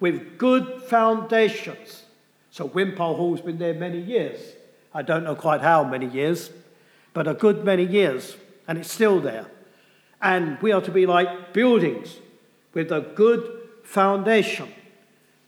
with 0.00 0.38
good 0.38 0.82
foundations. 0.82 2.04
So 2.50 2.66
Wimpole 2.66 3.16
Hall's 3.16 3.40
been 3.40 3.58
there 3.58 3.74
many 3.74 4.00
years. 4.00 4.38
I 4.94 5.02
don't 5.02 5.24
know 5.24 5.34
quite 5.34 5.60
how 5.60 5.84
many 5.84 6.06
years, 6.06 6.50
but 7.12 7.28
a 7.28 7.34
good 7.34 7.64
many 7.64 7.84
years, 7.84 8.36
and 8.66 8.78
it's 8.78 8.92
still 8.92 9.20
there. 9.20 9.46
And 10.20 10.60
we 10.60 10.72
are 10.72 10.80
to 10.80 10.90
be 10.90 11.06
like 11.06 11.52
buildings 11.52 12.16
with 12.74 12.90
a 12.90 13.00
good 13.00 13.60
foundation. 13.84 14.68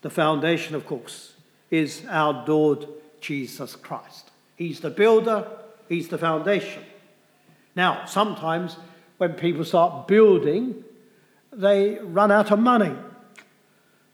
The 0.02 0.10
foundation, 0.10 0.74
of 0.74 0.86
course, 0.86 1.34
is 1.70 2.02
our 2.08 2.44
Lord 2.46 2.86
Jesus 3.20 3.76
Christ. 3.76 4.30
He's 4.56 4.80
the 4.80 4.90
builder, 4.90 5.46
He's 5.88 6.08
the 6.08 6.18
foundation. 6.18 6.84
Now, 7.74 8.04
sometimes 8.04 8.76
when 9.18 9.32
people 9.34 9.64
start 9.64 10.06
building, 10.06 10.84
they 11.52 11.98
run 12.00 12.30
out 12.30 12.52
of 12.52 12.58
money 12.60 12.94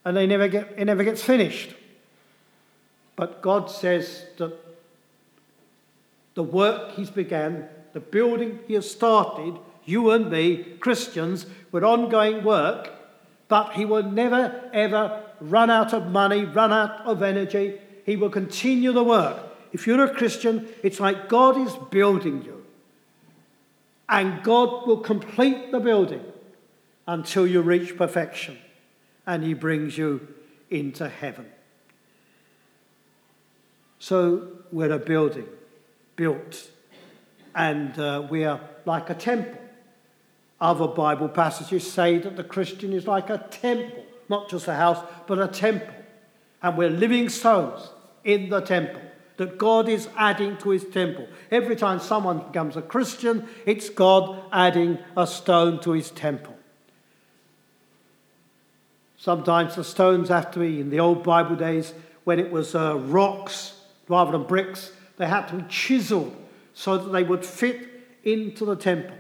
and 0.07 0.17
they 0.17 0.27
never 0.27 0.47
get, 0.47 0.73
it 0.77 0.85
never 0.85 1.03
gets 1.03 1.21
finished. 1.21 1.75
But 3.17 3.43
God 3.43 3.69
says 3.69 4.25
that 4.37 4.57
the 6.35 6.45
work 6.45 6.93
He's 6.93 7.11
began, 7.11 7.69
the 7.93 7.99
building 7.99 8.61
He 8.69 8.75
has 8.75 8.89
started, 8.89 9.59
you 9.85 10.13
and 10.13 10.31
me, 10.31 10.63
Christians, 10.79 11.47
with 11.73 11.83
ongoing 11.83 12.45
work, 12.45 12.89
but 13.49 13.73
He 13.73 13.85
will 13.85 14.05
never, 14.05 14.71
ever 14.73 15.25
run 15.41 15.71
out 15.71 15.93
of 15.93 16.07
money, 16.07 16.45
run 16.45 16.73
out 16.73 17.05
of 17.05 17.21
energy. 17.21 17.81
He 18.05 18.15
will 18.15 18.31
continue 18.31 18.93
the 18.93 19.03
work. 19.03 19.43
If 19.73 19.89
you're 19.89 20.05
a 20.05 20.15
Christian, 20.15 20.69
it's 20.85 21.01
like 21.01 21.29
God 21.29 21.59
is 21.59 21.75
building 21.91 22.45
you. 22.45 22.65
And 24.09 24.41
God 24.45 24.87
will 24.87 24.99
complete 24.99 25.73
the 25.73 25.81
building 25.81 26.25
until 27.09 27.45
you 27.45 27.61
reach 27.61 27.97
perfection 27.97 28.59
and 29.27 29.43
He 29.43 29.55
brings 29.55 29.99
you 29.99 30.35
into 30.71 31.09
heaven. 31.09 31.47
So 33.99 34.49
we're 34.71 34.93
a 34.93 34.99
building 34.99 35.47
built, 36.17 36.71
and 37.55 37.99
uh, 37.99 38.27
we 38.31 38.45
are 38.45 38.61
like 38.85 39.11
a 39.11 39.15
temple. 39.15 39.61
Other 40.61 40.87
Bible 40.87 41.29
passages 41.29 41.91
say 41.91 42.19
that 42.19 42.37
the 42.37 42.45
Christian 42.45 42.93
is 42.93 43.07
like 43.07 43.29
a 43.31 43.39
temple, 43.51 44.05
not 44.29 44.49
just 44.49 44.69
a 44.69 44.75
house, 44.75 45.05
but 45.27 45.39
a 45.39 45.49
temple. 45.49 45.95
And 46.63 46.77
we're 46.79 46.91
living 46.91 47.29
stones 47.29 47.91
in 48.25 48.49
the 48.49 48.61
temple 48.61 49.03
that 49.37 49.59
God 49.59 49.89
is 49.89 50.09
adding 50.17 50.57
to 50.59 50.71
his 50.71 50.85
temple. 50.85 51.29
Every 51.51 51.77
time 51.77 52.01
someone 52.01 52.39
becomes 52.39 52.77
a 52.77 52.83
Christian, 52.83 53.47
it's 53.67 53.91
God 53.91 54.43
adding 54.51 54.99
a 55.17 55.27
stone 55.27 55.81
to 55.81 55.93
his 55.93 56.11
temple. 56.11 56.56
Sometimes 59.19 59.77
the 59.77 59.85
stones 59.85 60.29
have 60.29 60.51
to 60.53 60.59
be, 60.59 60.81
in 60.81 60.91
the 60.91 61.01
old 61.01 61.23
Bible 61.23 61.57
days, 61.57 61.95
when 62.25 62.39
it 62.39 62.51
was 62.51 62.75
uh, 62.75 62.99
rocks 62.99 63.81
rather 64.09 64.33
than 64.33 64.45
bricks, 64.45 64.93
they 65.17 65.27
had 65.27 65.47
to 65.49 65.57
be 65.57 65.63
chiseled 65.69 66.35
so 66.75 66.99
that 66.99 67.11
they 67.11 67.23
would 67.23 67.45
fit 67.45 67.89
into 68.25 68.65
the 68.65 68.77
temple. 68.77 69.17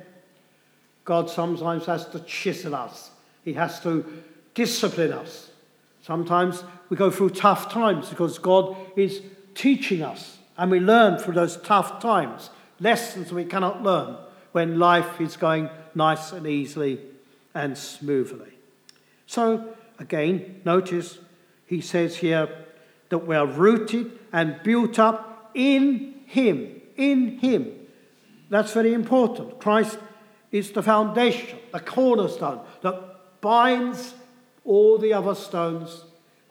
God 1.04 1.30
sometimes 1.30 1.86
has 1.86 2.06
to 2.08 2.20
chisel 2.20 2.74
us, 2.74 3.10
He 3.44 3.54
has 3.54 3.80
to 3.80 4.04
discipline 4.54 5.12
us. 5.12 5.50
Sometimes 6.02 6.62
we 6.88 6.96
go 6.96 7.10
through 7.10 7.30
tough 7.30 7.72
times 7.72 8.10
because 8.10 8.38
God 8.38 8.76
is 8.96 9.22
teaching 9.54 10.02
us, 10.02 10.38
and 10.58 10.70
we 10.70 10.80
learn 10.80 11.18
through 11.18 11.34
those 11.34 11.56
tough 11.58 12.00
times 12.00 12.50
lessons 12.80 13.32
we 13.32 13.44
cannot 13.44 13.82
learn 13.82 14.16
when 14.52 14.78
life 14.78 15.20
is 15.20 15.36
going 15.36 15.70
nice 15.94 16.32
and 16.32 16.46
easily 16.46 17.00
and 17.54 17.76
smoothly. 17.76 18.52
So, 19.26 19.74
again, 19.98 20.60
notice 20.64 21.18
he 21.66 21.80
says 21.80 22.16
here 22.16 22.48
that 23.08 23.26
we 23.26 23.36
are 23.36 23.46
rooted 23.46 24.12
and 24.32 24.62
built 24.62 24.98
up 24.98 25.50
in 25.54 26.14
Him. 26.26 26.80
In 26.96 27.38
Him. 27.38 27.72
That's 28.48 28.72
very 28.72 28.94
important. 28.94 29.58
Christ 29.58 29.98
is 30.52 30.70
the 30.70 30.82
foundation, 30.82 31.58
the 31.72 31.80
cornerstone 31.80 32.60
that 32.82 33.40
binds 33.40 34.14
all 34.64 34.98
the 34.98 35.12
other 35.12 35.34
stones 35.34 36.04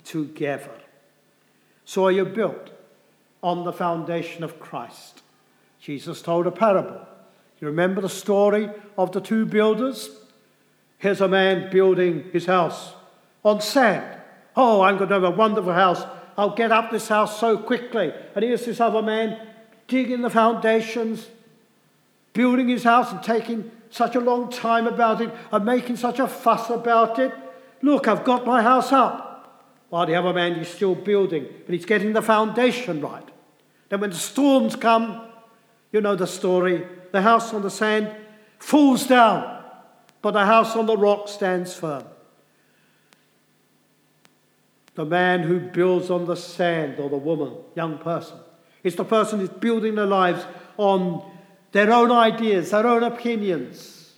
together. 0.04 0.72
So 1.86 2.06
are 2.06 2.12
you 2.12 2.26
built 2.26 2.72
on 3.42 3.64
the 3.64 3.74
foundation 3.74 4.44
of 4.44 4.60
Christ? 4.60 5.22
Jesus 5.80 6.22
told 6.22 6.48
a 6.48 6.52
parable. 6.52 7.08
You 7.60 7.68
remember 7.68 8.02
the 8.02 8.10
story 8.10 8.70
of 8.98 9.12
the 9.12 9.22
two 9.22 9.46
builders? 9.46 10.10
Here's 10.98 11.22
a 11.22 11.28
man 11.28 11.72
building 11.72 12.30
his 12.34 12.48
house 12.48 12.95
on 13.46 13.62
sand. 13.62 14.20
Oh, 14.56 14.82
I'm 14.82 14.98
going 14.98 15.08
to 15.10 15.14
have 15.14 15.24
a 15.24 15.32
wonderful 15.32 15.72
house. 15.72 16.04
I'll 16.38 16.56
get 16.56 16.72
up 16.72 16.92
this 16.92 17.08
house 17.08 17.40
so 17.40 17.58
quickly. 17.58 18.12
And 18.34 18.44
here's 18.44 18.66
this 18.66 18.82
other 18.82 19.02
man 19.02 19.40
digging 19.88 20.22
the 20.22 20.30
foundations, 20.30 21.28
building 22.34 22.68
his 22.68 22.84
house 22.84 23.12
and 23.12 23.22
taking 23.22 23.72
such 23.92 24.16
a 24.16 24.20
long 24.20 24.52
time 24.52 24.88
about 24.88 25.22
it 25.22 25.32
and 25.52 25.64
making 25.64 25.96
such 25.96 26.20
a 26.20 26.28
fuss 26.28 26.70
about 26.70 27.20
it. 27.20 27.32
Look, 27.82 28.08
I've 28.08 28.26
got 28.26 28.46
my 28.46 28.62
house 28.62 28.92
up. 28.92 29.32
While 29.90 30.08
the 30.08 30.16
other 30.16 30.34
man 30.34 30.54
is 30.54 30.68
still 30.68 30.96
building, 30.96 31.46
but 31.66 31.74
he's 31.74 31.86
getting 31.86 32.14
the 32.14 32.22
foundation 32.22 33.00
right. 33.00 33.24
Then 33.90 34.02
when 34.02 34.10
the 34.10 34.16
storms 34.16 34.76
come, 34.76 35.22
you 35.92 36.02
know 36.02 36.16
the 36.16 36.28
story. 36.28 36.86
The 37.12 37.22
house 37.22 37.54
on 37.54 37.62
the 37.62 37.70
sand 37.70 38.14
falls 38.58 39.06
down, 39.06 39.64
but 40.22 40.32
the 40.32 40.46
house 40.46 40.76
on 40.76 40.88
the 40.88 40.98
rock 40.98 41.30
stands 41.30 41.76
firm. 41.76 42.04
The 44.96 45.06
man 45.06 45.44
who 45.44 45.60
builds 45.60 46.10
on 46.10 46.26
the 46.26 46.36
sand, 46.36 47.00
or 47.00 47.10
the 47.10 47.18
woman, 47.18 47.54
young 47.76 47.98
person, 47.98 48.38
is 48.84 48.96
the 48.96 49.04
person 49.04 49.40
who's 49.40 49.50
building 49.50 49.96
their 49.96 50.06
lives 50.06 50.46
on 50.78 51.30
their 51.74 51.92
own 51.92 52.12
ideas, 52.12 52.72
their 52.72 52.88
own 52.88 53.04
opinions. 53.04 54.14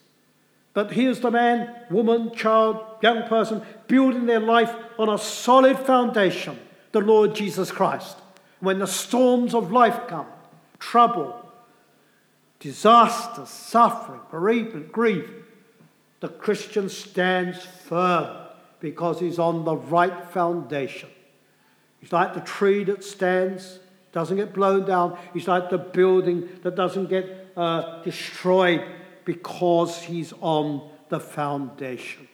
But 0.73 0.91
here's 0.91 1.19
the 1.19 1.31
man, 1.31 1.73
woman, 1.89 2.31
child, 2.35 2.83
young 3.01 3.27
person 3.27 3.63
building 3.87 4.27
their 4.27 4.39
life 4.39 4.71
on 4.99 5.09
a 5.09 5.17
solid 5.17 5.79
foundation, 5.79 6.59
the 6.91 7.01
Lord 7.01 7.33
Jesus 7.33 7.71
Christ. 7.71 8.17
When 8.59 8.77
the 8.77 8.85
storms 8.85 9.55
of 9.55 9.71
life 9.71 10.07
come, 10.07 10.27
trouble, 10.77 11.51
disaster, 12.59 13.45
suffering, 13.47 14.21
bereavement, 14.29 14.91
grief, 14.91 15.27
the 16.19 16.29
Christian 16.29 16.89
stands 16.89 17.63
firm 17.65 18.46
because 18.91 19.19
he's 19.19 19.37
on 19.37 19.65
the 19.65 19.75
right 19.75 20.23
foundation. 20.29 21.09
He's 21.99 22.13
like 22.13 22.33
the 22.33 22.39
tree 22.39 22.85
that 22.85 23.03
stands, 23.03 23.79
doesn't 24.13 24.37
get 24.37 24.53
blown 24.53 24.85
down. 24.85 25.17
He's 25.33 25.45
like 25.45 25.69
the 25.69 25.77
building 25.77 26.47
that 26.63 26.75
doesn't 26.75 27.09
get 27.09 27.51
uh, 27.57 28.01
destroyed 28.03 28.81
because 29.25 30.01
he's 30.03 30.31
on 30.39 30.89
the 31.09 31.19
foundation. 31.19 32.29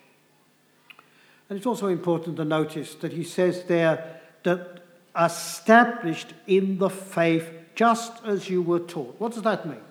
And 1.49 1.57
it's 1.57 1.65
also 1.65 1.87
important 1.87 2.37
to 2.37 2.45
notice 2.45 2.93
that 2.95 3.13
he 3.13 3.23
says 3.23 3.63
there 3.63 4.21
that 4.43 4.81
established 5.19 6.35
in 6.45 6.77
the 6.77 6.89
faith 6.89 7.49
just 7.73 8.13
as 8.23 8.47
you 8.47 8.61
were 8.61 8.79
taught. 8.79 9.15
What 9.17 9.31
does 9.31 9.41
that 9.41 9.65
mean? 9.65 9.81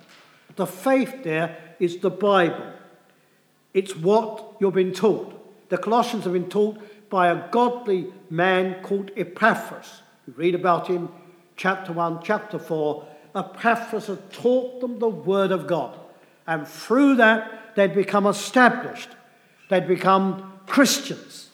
The 0.54 0.66
faith 0.66 1.24
there 1.24 1.58
is 1.80 1.98
the 1.98 2.10
Bible. 2.10 2.72
It's 3.74 3.96
what 3.96 4.58
you've 4.60 4.74
been 4.74 4.92
taught. 4.92 5.41
The 5.72 5.78
Colossians 5.78 6.24
have 6.24 6.34
been 6.34 6.50
taught 6.50 6.78
by 7.08 7.28
a 7.28 7.48
godly 7.50 8.12
man 8.28 8.82
called 8.82 9.10
Epaphras. 9.16 10.02
We 10.26 10.34
read 10.34 10.54
about 10.54 10.86
him 10.86 11.08
chapter 11.56 11.94
1, 11.94 12.20
chapter 12.22 12.58
4. 12.58 13.06
Epaphras 13.34 14.08
had 14.08 14.30
taught 14.30 14.82
them 14.82 14.98
the 14.98 15.08
word 15.08 15.50
of 15.50 15.66
God. 15.66 15.98
And 16.46 16.68
through 16.68 17.16
that, 17.16 17.74
they'd 17.74 17.94
become 17.94 18.26
established. 18.26 19.08
They'd 19.70 19.88
become 19.88 20.52
Christians. 20.66 21.48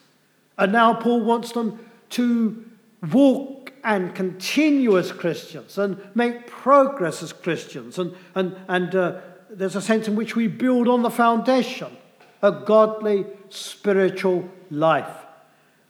And 0.59 0.73
now 0.73 0.95
Paul 0.95 1.21
wants 1.21 1.53
them 1.53 1.79
to 2.11 2.65
walk 3.13 3.73
and 3.85 4.17
continue 4.17 4.99
as 4.99 5.13
Christians 5.13 5.79
and 5.79 5.97
make 6.17 6.49
progress 6.49 7.23
as 7.23 7.33
Christians. 7.33 8.01
And, 8.01 8.17
and, 8.35 8.57
and 8.67 8.97
uh, 8.97 9.21
there's 9.49 9.77
a 9.77 9.81
sense 9.81 10.09
in 10.09 10.17
which 10.17 10.35
we 10.35 10.49
build 10.49 10.89
on 10.89 11.03
the 11.03 11.11
foundation 11.11 11.97
a 12.43 12.53
godly 12.53 13.27
spiritual 13.49 14.49
life, 14.71 15.17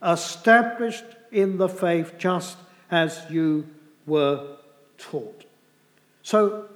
established 0.03 1.05
in 1.31 1.59
the 1.59 1.69
faith 1.69 2.15
just 2.19 2.57
as 2.91 3.21
you 3.31 3.67
were 4.07 4.57
taught. 4.97 5.45
So, 6.23 6.67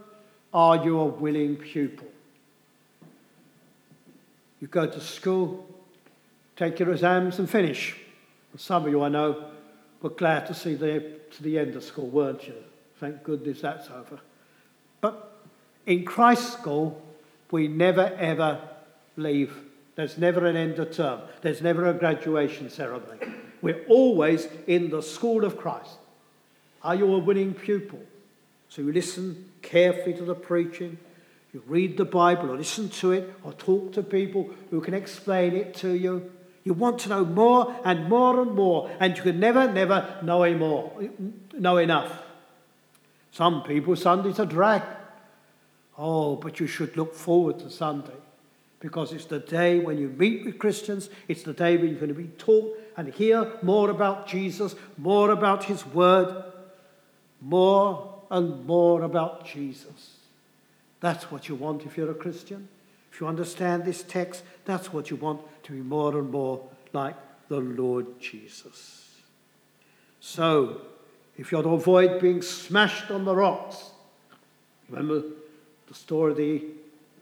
are 0.52 0.84
you 0.84 0.98
a 0.98 1.06
willing 1.06 1.56
pupil? 1.56 2.08
You 4.60 4.68
go 4.68 4.86
to 4.86 5.00
school, 5.00 5.66
take 6.56 6.78
your 6.78 6.92
exams, 6.92 7.38
and 7.38 7.48
finish. 7.48 7.96
Some 8.56 8.84
of 8.84 8.90
you 8.90 9.02
I 9.02 9.08
know 9.08 9.46
were 10.02 10.10
glad 10.10 10.46
to 10.46 10.54
see 10.54 10.74
the, 10.74 11.04
to 11.30 11.42
the 11.42 11.58
end 11.58 11.74
of 11.74 11.82
school, 11.82 12.08
weren't 12.08 12.46
you? 12.46 12.54
Thank 13.00 13.24
goodness 13.24 13.62
that's 13.62 13.88
over. 13.88 14.20
But 15.00 15.32
in 15.86 16.04
Christ's 16.04 16.52
school, 16.52 17.02
we 17.50 17.66
never 17.66 18.14
ever 18.18 18.60
leave. 19.16 19.54
There's 19.94 20.16
never 20.16 20.46
an 20.46 20.56
end 20.56 20.78
of 20.78 20.92
term. 20.92 21.20
There's 21.42 21.60
never 21.60 21.86
a 21.86 21.94
graduation 21.94 22.70
ceremony. 22.70 23.20
We're 23.60 23.84
always 23.88 24.48
in 24.66 24.90
the 24.90 25.02
school 25.02 25.44
of 25.44 25.56
Christ. 25.56 25.98
Are 26.82 26.94
you 26.94 27.12
a 27.14 27.18
winning 27.18 27.54
pupil? 27.54 28.00
So 28.68 28.82
you 28.82 28.92
listen 28.92 29.50
carefully 29.60 30.14
to 30.14 30.24
the 30.24 30.34
preaching, 30.34 30.98
you 31.52 31.62
read 31.66 31.98
the 31.98 32.06
Bible 32.06 32.50
or 32.50 32.56
listen 32.56 32.88
to 32.88 33.12
it 33.12 33.34
or 33.44 33.52
talk 33.52 33.92
to 33.92 34.02
people 34.02 34.50
who 34.70 34.80
can 34.80 34.94
explain 34.94 35.54
it 35.54 35.74
to 35.76 35.90
you. 35.90 36.32
You 36.64 36.72
want 36.72 37.00
to 37.00 37.10
know 37.10 37.24
more 37.24 37.76
and 37.84 38.08
more 38.08 38.40
and 38.40 38.52
more, 38.52 38.90
and 38.98 39.16
you 39.16 39.22
can 39.22 39.38
never, 39.38 39.70
never 39.70 40.16
know 40.22 40.54
more, 40.56 40.92
know 41.52 41.76
enough. 41.76 42.22
Some 43.32 43.62
people, 43.62 43.94
Sunday's 43.96 44.38
a 44.38 44.46
drag. 44.46 44.82
Oh, 45.98 46.36
but 46.36 46.58
you 46.60 46.66
should 46.66 46.96
look 46.96 47.14
forward 47.14 47.58
to 47.58 47.70
Sunday 47.70 48.21
because 48.82 49.12
it's 49.12 49.26
the 49.26 49.38
day 49.38 49.78
when 49.78 49.96
you 49.96 50.08
meet 50.08 50.44
with 50.44 50.58
Christians, 50.58 51.08
it's 51.28 51.44
the 51.44 51.52
day 51.52 51.76
when 51.76 51.90
you're 51.90 52.00
going 52.00 52.08
to 52.08 52.14
be 52.14 52.26
taught 52.36 52.76
and 52.96 53.14
hear 53.14 53.52
more 53.62 53.90
about 53.90 54.26
Jesus, 54.26 54.74
more 54.98 55.30
about 55.30 55.64
His 55.64 55.86
Word, 55.86 56.42
more 57.40 58.22
and 58.28 58.66
more 58.66 59.02
about 59.02 59.46
Jesus. 59.46 60.16
That's 60.98 61.30
what 61.30 61.48
you 61.48 61.54
want 61.54 61.86
if 61.86 61.96
you're 61.96 62.10
a 62.10 62.14
Christian. 62.14 62.68
If 63.12 63.20
you 63.20 63.28
understand 63.28 63.84
this 63.84 64.02
text, 64.02 64.42
that's 64.64 64.92
what 64.92 65.10
you 65.10 65.16
want 65.16 65.42
to 65.62 65.72
be 65.72 65.80
more 65.80 66.18
and 66.18 66.28
more 66.32 66.68
like 66.92 67.14
the 67.48 67.60
Lord 67.60 68.18
Jesus. 68.18 69.10
So, 70.18 70.80
if 71.38 71.52
you're 71.52 71.62
to 71.62 71.68
avoid 71.68 72.20
being 72.20 72.42
smashed 72.42 73.12
on 73.12 73.24
the 73.24 73.36
rocks, 73.36 73.90
remember 74.88 75.22
the 75.86 75.94
story 75.94 76.32
of 76.32 76.36
the 76.36 76.64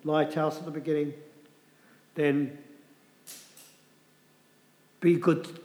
lighthouse 0.05 0.57
at 0.57 0.65
the 0.65 0.71
beginning, 0.71 1.13
then 2.21 2.59
be 5.01 5.17
good 5.17 5.59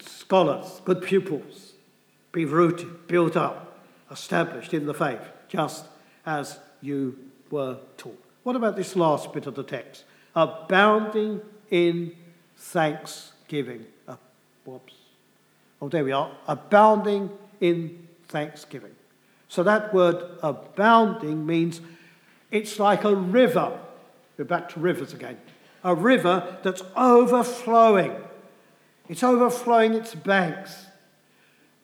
scholars, 0.00 0.80
good 0.84 1.02
pupils, 1.02 1.72
be 2.32 2.44
rooted, 2.44 3.06
built 3.06 3.36
up, 3.36 3.78
established 4.10 4.74
in 4.74 4.86
the 4.86 4.94
faith, 4.94 5.20
just 5.48 5.84
as 6.26 6.58
you 6.80 7.16
were 7.50 7.78
taught. 7.96 8.22
What 8.42 8.56
about 8.56 8.76
this 8.76 8.96
last 8.96 9.32
bit 9.32 9.46
of 9.46 9.54
the 9.54 9.62
text? 9.62 10.04
Abounding 10.34 11.40
in 11.70 12.16
thanksgiving. 12.56 13.86
Uh, 14.08 14.16
whoops. 14.64 14.94
Oh, 15.80 15.88
there 15.88 16.04
we 16.04 16.12
are. 16.12 16.32
Abounding 16.48 17.30
in 17.60 18.08
thanksgiving. 18.28 18.94
So 19.48 19.62
that 19.62 19.94
word 19.94 20.16
abounding 20.42 21.46
means 21.46 21.80
it's 22.50 22.78
like 22.78 23.04
a 23.04 23.14
river. 23.14 23.78
We're 24.36 24.44
back 24.44 24.68
to 24.70 24.80
rivers 24.80 25.12
again. 25.12 25.38
A 25.82 25.94
river 25.94 26.58
that's 26.62 26.82
overflowing. 26.96 28.14
It's 29.08 29.22
overflowing 29.22 29.94
its 29.94 30.14
banks. 30.14 30.86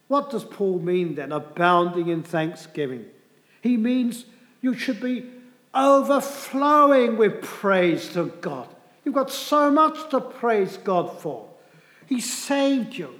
What 0.09 0.31
does 0.31 0.45
Paul 0.45 0.79
mean 0.79 1.15
then, 1.15 1.33
abounding 1.33 2.09
in 2.09 2.23
thanksgiving? 2.23 3.07
He 3.61 3.77
means 3.77 4.27
you 4.61 4.75
should 4.75 5.01
be 5.01 5.27
overflowing 5.75 7.17
with 7.17 7.43
praise 7.43 8.09
to 8.11 8.27
God. 8.41 8.69
You've 9.05 9.15
got 9.15 9.31
so 9.31 9.71
much 9.71 10.11
to 10.11 10.21
praise 10.21 10.77
God 10.77 11.21
for. 11.21 11.49
He 12.07 12.21
saved 12.21 12.97
you. 12.97 13.19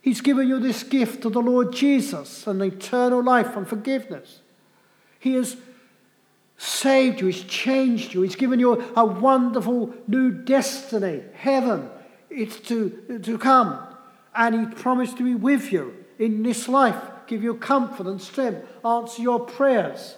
He's 0.00 0.20
given 0.20 0.48
you 0.48 0.58
this 0.58 0.82
gift 0.82 1.24
of 1.24 1.32
the 1.32 1.40
Lord 1.40 1.72
Jesus 1.72 2.46
and 2.46 2.60
eternal 2.62 3.22
life 3.22 3.56
and 3.56 3.66
forgiveness. 3.66 4.40
He 5.18 5.34
has 5.34 5.56
saved 6.56 7.20
you, 7.20 7.26
He's 7.26 7.42
changed 7.44 8.14
you, 8.14 8.22
He's 8.22 8.36
given 8.36 8.60
you 8.60 8.92
a 8.96 9.04
wonderful 9.04 9.94
new 10.06 10.30
destiny, 10.30 11.22
heaven. 11.34 11.90
It's 12.30 12.58
to, 12.60 13.20
to 13.22 13.38
come. 13.38 13.80
And 14.34 14.54
He 14.54 14.74
promised 14.74 15.16
to 15.18 15.24
be 15.24 15.34
with 15.34 15.72
you 15.72 15.94
in 16.18 16.42
this 16.42 16.68
life, 16.68 16.96
give 17.26 17.42
you 17.42 17.54
comfort 17.54 18.06
and 18.06 18.20
strength, 18.20 18.66
answer 18.84 19.22
your 19.22 19.40
prayers. 19.40 20.16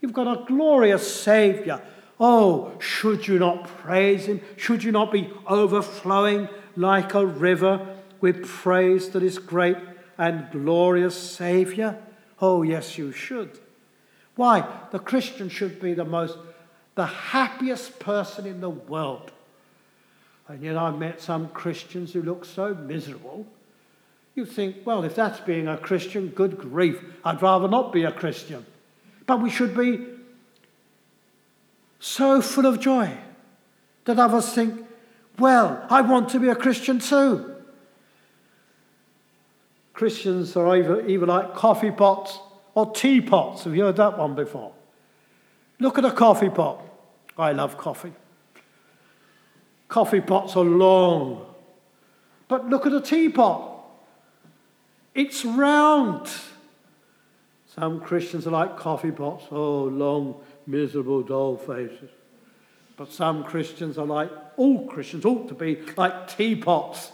You've 0.00 0.12
got 0.12 0.26
a 0.26 0.44
glorious 0.44 1.22
Savior. 1.22 1.80
Oh, 2.20 2.72
should 2.78 3.26
you 3.26 3.38
not 3.38 3.68
praise 3.78 4.26
Him? 4.26 4.40
Should 4.56 4.82
you 4.84 4.92
not 4.92 5.12
be 5.12 5.30
overflowing 5.46 6.48
like 6.76 7.14
a 7.14 7.26
river 7.26 7.96
with 8.20 8.46
praise 8.46 9.08
to 9.08 9.20
this 9.20 9.38
great 9.38 9.76
and 10.16 10.50
glorious 10.50 11.16
Savior? 11.16 12.00
Oh, 12.40 12.62
yes, 12.62 12.98
you 12.98 13.12
should. 13.12 13.58
Why? 14.38 14.64
The 14.92 15.00
Christian 15.00 15.48
should 15.48 15.80
be 15.80 15.94
the 15.94 16.04
most, 16.04 16.38
the 16.94 17.06
happiest 17.06 17.98
person 17.98 18.46
in 18.46 18.60
the 18.60 18.70
world. 18.70 19.32
And 20.46 20.62
yet, 20.62 20.76
I 20.76 20.92
met 20.92 21.20
some 21.20 21.48
Christians 21.48 22.12
who 22.12 22.22
look 22.22 22.44
so 22.44 22.72
miserable. 22.72 23.48
You 24.36 24.44
think, 24.46 24.76
well, 24.84 25.02
if 25.02 25.16
that's 25.16 25.40
being 25.40 25.66
a 25.66 25.76
Christian, 25.76 26.28
good 26.28 26.56
grief, 26.56 27.02
I'd 27.24 27.42
rather 27.42 27.66
not 27.66 27.92
be 27.92 28.04
a 28.04 28.12
Christian. 28.12 28.64
But 29.26 29.42
we 29.42 29.50
should 29.50 29.76
be 29.76 30.06
so 31.98 32.40
full 32.40 32.66
of 32.66 32.78
joy 32.78 33.18
that 34.04 34.20
others 34.20 34.52
think, 34.54 34.86
well, 35.36 35.84
I 35.90 36.02
want 36.02 36.28
to 36.28 36.38
be 36.38 36.48
a 36.48 36.54
Christian 36.54 37.00
too. 37.00 37.56
Christians 39.94 40.54
are 40.54 40.76
either 40.76 41.26
like 41.26 41.56
coffee 41.56 41.90
pots 41.90 42.38
or 42.78 42.92
teapots. 42.92 43.64
Have 43.64 43.74
you 43.74 43.82
heard 43.82 43.96
that 43.96 44.16
one 44.16 44.36
before? 44.36 44.72
Look 45.80 45.98
at 45.98 46.04
a 46.04 46.12
coffee 46.12 46.48
pot. 46.48 46.80
I 47.36 47.50
love 47.50 47.76
coffee. 47.76 48.12
Coffee 49.88 50.20
pots 50.20 50.54
are 50.54 50.64
long. 50.64 51.44
But 52.46 52.68
look 52.68 52.86
at 52.86 52.92
a 52.92 53.00
teapot. 53.00 53.84
It's 55.12 55.44
round. 55.44 56.30
Some 57.66 58.00
Christians 58.00 58.46
are 58.46 58.52
like 58.52 58.76
coffee 58.76 59.10
pots. 59.10 59.46
Oh, 59.50 59.84
long, 59.84 60.40
miserable, 60.64 61.22
dull 61.22 61.56
faces. 61.56 62.10
But 62.96 63.12
some 63.12 63.42
Christians 63.42 63.98
are 63.98 64.06
like, 64.06 64.30
all 64.56 64.86
Christians 64.86 65.24
ought 65.24 65.48
to 65.48 65.54
be 65.54 65.80
like 65.96 66.28
teapots. 66.28 67.10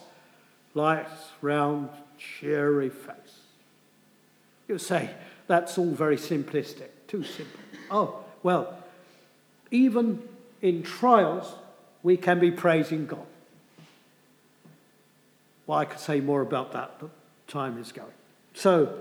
Light, 0.74 1.08
round, 1.40 1.88
cheery 2.18 2.90
face. 2.90 3.38
You 4.68 4.78
say, 4.78 5.10
that's 5.46 5.78
all 5.78 5.90
very 5.90 6.16
simplistic, 6.16 6.88
too 7.06 7.22
simple. 7.22 7.60
Oh, 7.90 8.24
well, 8.42 8.78
even 9.70 10.22
in 10.62 10.82
trials, 10.82 11.54
we 12.02 12.16
can 12.16 12.38
be 12.38 12.50
praising 12.50 13.06
God. 13.06 13.26
Well, 15.66 15.78
I 15.78 15.84
could 15.84 16.00
say 16.00 16.20
more 16.20 16.42
about 16.42 16.72
that, 16.72 16.96
but 16.98 17.10
time 17.48 17.78
is 17.78 17.92
going. 17.92 18.08
So, 18.54 18.98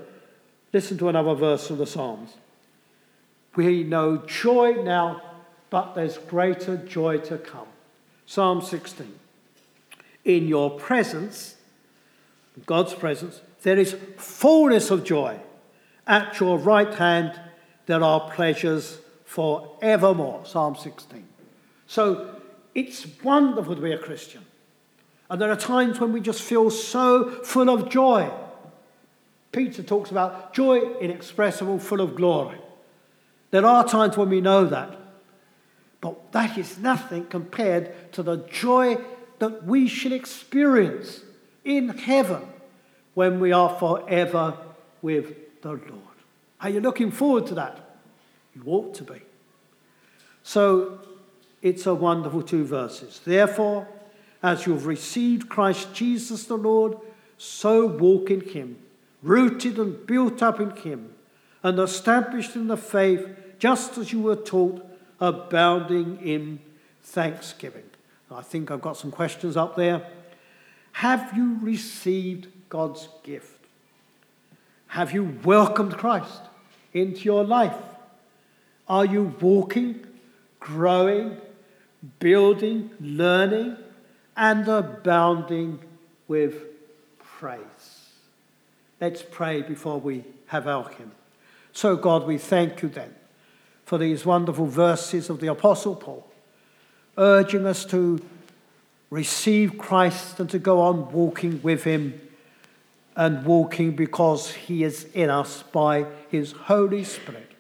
listen 0.72 0.98
to 1.00 1.10
another 1.10 1.36
verse 1.36 1.70
of 1.70 1.78
the 1.78 1.86
Psalms. 1.86 2.34
We 3.56 3.84
know 3.84 4.18
joy 4.18 4.82
now, 4.84 5.22
but 5.70 5.94
there's 5.94 6.18
greater 6.18 6.78
joy 6.78 7.20
to 7.20 7.38
come. 7.38 7.68
Psalm 8.26 8.62
16. 8.62 9.14
In 10.26 10.48
your 10.48 10.72
presence, 10.72 11.56
God's 12.66 12.94
presence, 12.94 13.41
there 13.64 13.78
is 13.78 13.96
fullness 14.18 14.89
of 14.91 15.04
joy. 15.04 15.39
At 16.06 16.39
your 16.39 16.58
right 16.58 16.93
hand, 16.93 17.39
there 17.86 18.04
are 18.04 18.30
pleasures 18.32 18.99
forevermore. 19.26 20.45
Psalm 20.45 20.76
16. 20.76 21.28
So 21.88 22.36
it's 22.76 23.06
wonderful 23.24 23.76
to 23.76 23.82
be 23.82 23.91
a 23.91 23.97
Christian. 23.97 24.45
And 25.30 25.41
there 25.41 25.51
are 25.51 25.56
times 25.56 25.99
when 25.99 26.12
we 26.12 26.22
just 26.22 26.41
feel 26.41 26.70
so 26.70 27.30
full 27.43 27.70
of 27.70 27.89
joy. 27.89 28.30
Peter 29.51 29.84
talks 29.84 30.12
about 30.12 30.54
joy 30.54 30.97
inexpressible, 30.99 31.80
full 31.80 32.01
of 32.01 32.16
glory. 32.16 32.60
There 33.51 33.66
are 33.66 33.88
times 33.88 34.18
when 34.18 34.30
we 34.30 34.41
know 34.41 34.66
that. 34.66 34.97
But 36.01 36.32
that 36.34 36.58
is 36.58 36.78
nothing 36.78 37.28
compared 37.28 38.12
to 38.14 38.24
the 38.24 38.38
joy 38.51 38.97
that 39.39 39.64
we 39.66 39.88
shall 39.88 40.12
experience 40.12 41.22
in 41.64 41.89
heaven 41.89 42.41
when 43.14 43.39
we 43.39 43.51
are 43.51 43.78
forever 43.80 44.58
with 45.01 45.36
the 45.64 45.70
Lord. 45.70 46.18
Are 46.61 46.70
you 46.70 46.80
looking 46.80 47.11
forward 47.11 47.47
to 47.47 47.55
that? 47.55 47.97
You 48.55 48.64
ought 48.68 48.93
to 48.95 49.03
be. 49.03 49.22
So 50.43 50.99
it's 51.61 51.86
a 51.86 51.95
wonderful 51.95 52.43
two 52.43 52.66
verses. 52.66 53.22
Therefore, 53.26 53.88
as 54.43 54.68
you've 54.68 54.86
received 54.86 55.49
Christ 55.49 55.93
Jesus 55.93 56.43
the 56.43 56.57
Lord, 56.57 56.97
so 57.38 57.86
walk 57.86 58.30
in 58.30 58.41
him, 58.41 58.78
rooted 59.22 59.80
and 59.80 60.05
built 60.05 60.43
up 60.43 60.59
in 60.59 60.72
him, 60.72 61.16
and 61.64 61.80
established 61.80 62.55
in 62.55 62.68
the 62.68 62.78
faith, 62.78 63.26
just 63.57 63.97
as 63.97 64.11
you 64.11 64.22
were 64.22 64.36
taught, 64.36 64.86
abounding 65.20 66.20
in 66.22 66.59
thanksgiving. 67.01 67.84
I 68.30 68.41
think 68.41 68.72
I've 68.72 68.82
got 68.82 68.97
some 68.97 69.11
questions 69.11 69.55
up 69.55 69.76
there. 69.76 70.05
Have 70.93 71.36
you 71.36 71.59
received 71.61 72.47
God's 72.70 73.07
gift? 73.24 73.53
Have 74.94 75.12
you 75.12 75.39
welcomed 75.44 75.98
Christ 75.98 76.41
into 76.94 77.22
your 77.22 77.44
life? 77.44 77.76
Are 78.88 79.04
you 79.04 79.34
walking, 79.41 80.06
growing, 80.60 81.38
building, 82.20 82.91
learning, 83.00 83.78
and 84.38 84.68
abounding 84.68 85.80
with 86.28 86.62
praise. 87.18 88.12
Let's 89.02 89.24
pray 89.24 89.64
before 89.64 90.00
we 90.00 90.26
have 90.46 90.68
our 90.68 90.88
hymn. 90.89 91.14
So, 91.72 91.96
God, 91.96 92.28
we 92.28 92.38
thank 92.38 92.84
you 92.84 92.89
then 92.89 93.16
for 93.86 93.98
these 93.98 94.28
wonderful 94.28 94.68
verses 94.68 95.28
of 95.28 95.39
the 95.39 95.48
Apostle 95.48 95.96
Paul, 95.96 96.28
urging 97.18 97.66
us 97.66 97.84
to 97.86 98.22
receive 99.10 99.80
Christ 99.80 100.39
and 100.39 100.52
to 100.52 100.60
go 100.60 100.82
on 100.82 101.12
walking 101.12 101.64
with 101.64 101.84
him 101.84 102.22
and 103.16 103.45
walking 103.45 103.95
because 103.95 104.51
he 104.51 104.84
is 104.84 105.05
in 105.14 105.30
us 105.30 105.64
by 105.72 106.05
his 106.30 106.51
Holy 106.53 107.03
Spirit. 107.03 107.51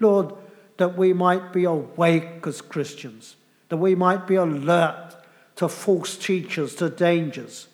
Lord, 0.00 0.34
that 0.76 0.96
we 0.96 1.12
might 1.12 1.52
be 1.52 1.64
awake 1.64 2.46
as 2.46 2.60
Christians, 2.60 3.36
that 3.68 3.76
we 3.78 3.94
might 3.94 4.26
be 4.26 4.34
alert 4.34 5.14
to 5.56 5.68
false 5.68 6.16
teachers, 6.16 6.74
to 6.76 6.90
dangers, 6.90 7.68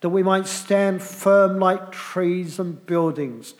that 0.00 0.08
we 0.08 0.22
might 0.22 0.46
stand 0.46 1.02
firm 1.02 1.58
like 1.58 1.92
trees 1.92 2.58
and 2.58 2.84
buildings 2.86 3.54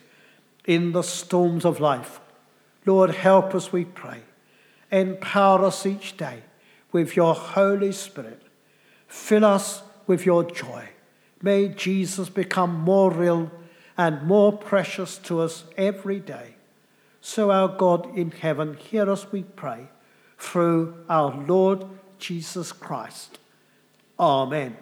in 0.65 0.91
the 0.93 1.03
storms 1.03 1.65
of 1.65 1.79
life. 1.79 2.19
Lord, 2.85 3.11
help 3.11 3.53
us, 3.53 3.71
we 3.71 3.85
pray. 3.85 4.21
Empower 4.91 5.65
us 5.65 5.85
each 5.85 6.17
day 6.17 6.43
with 6.91 7.15
your 7.15 7.35
Holy 7.35 7.91
Spirit. 7.91 8.41
Fill 9.07 9.45
us 9.45 9.83
with 10.07 10.25
your 10.25 10.43
joy. 10.43 10.89
May 11.41 11.69
Jesus 11.69 12.29
become 12.29 12.73
more 12.73 13.11
real 13.11 13.51
and 13.97 14.23
more 14.23 14.51
precious 14.51 15.17
to 15.19 15.41
us 15.41 15.65
every 15.77 16.19
day. 16.19 16.55
So, 17.21 17.51
our 17.51 17.67
God 17.67 18.17
in 18.17 18.31
heaven, 18.31 18.75
hear 18.75 19.09
us, 19.09 19.31
we 19.31 19.43
pray, 19.43 19.87
through 20.37 21.03
our 21.09 21.35
Lord 21.35 21.85
Jesus 22.17 22.71
Christ. 22.71 23.39
Amen. 24.17 24.77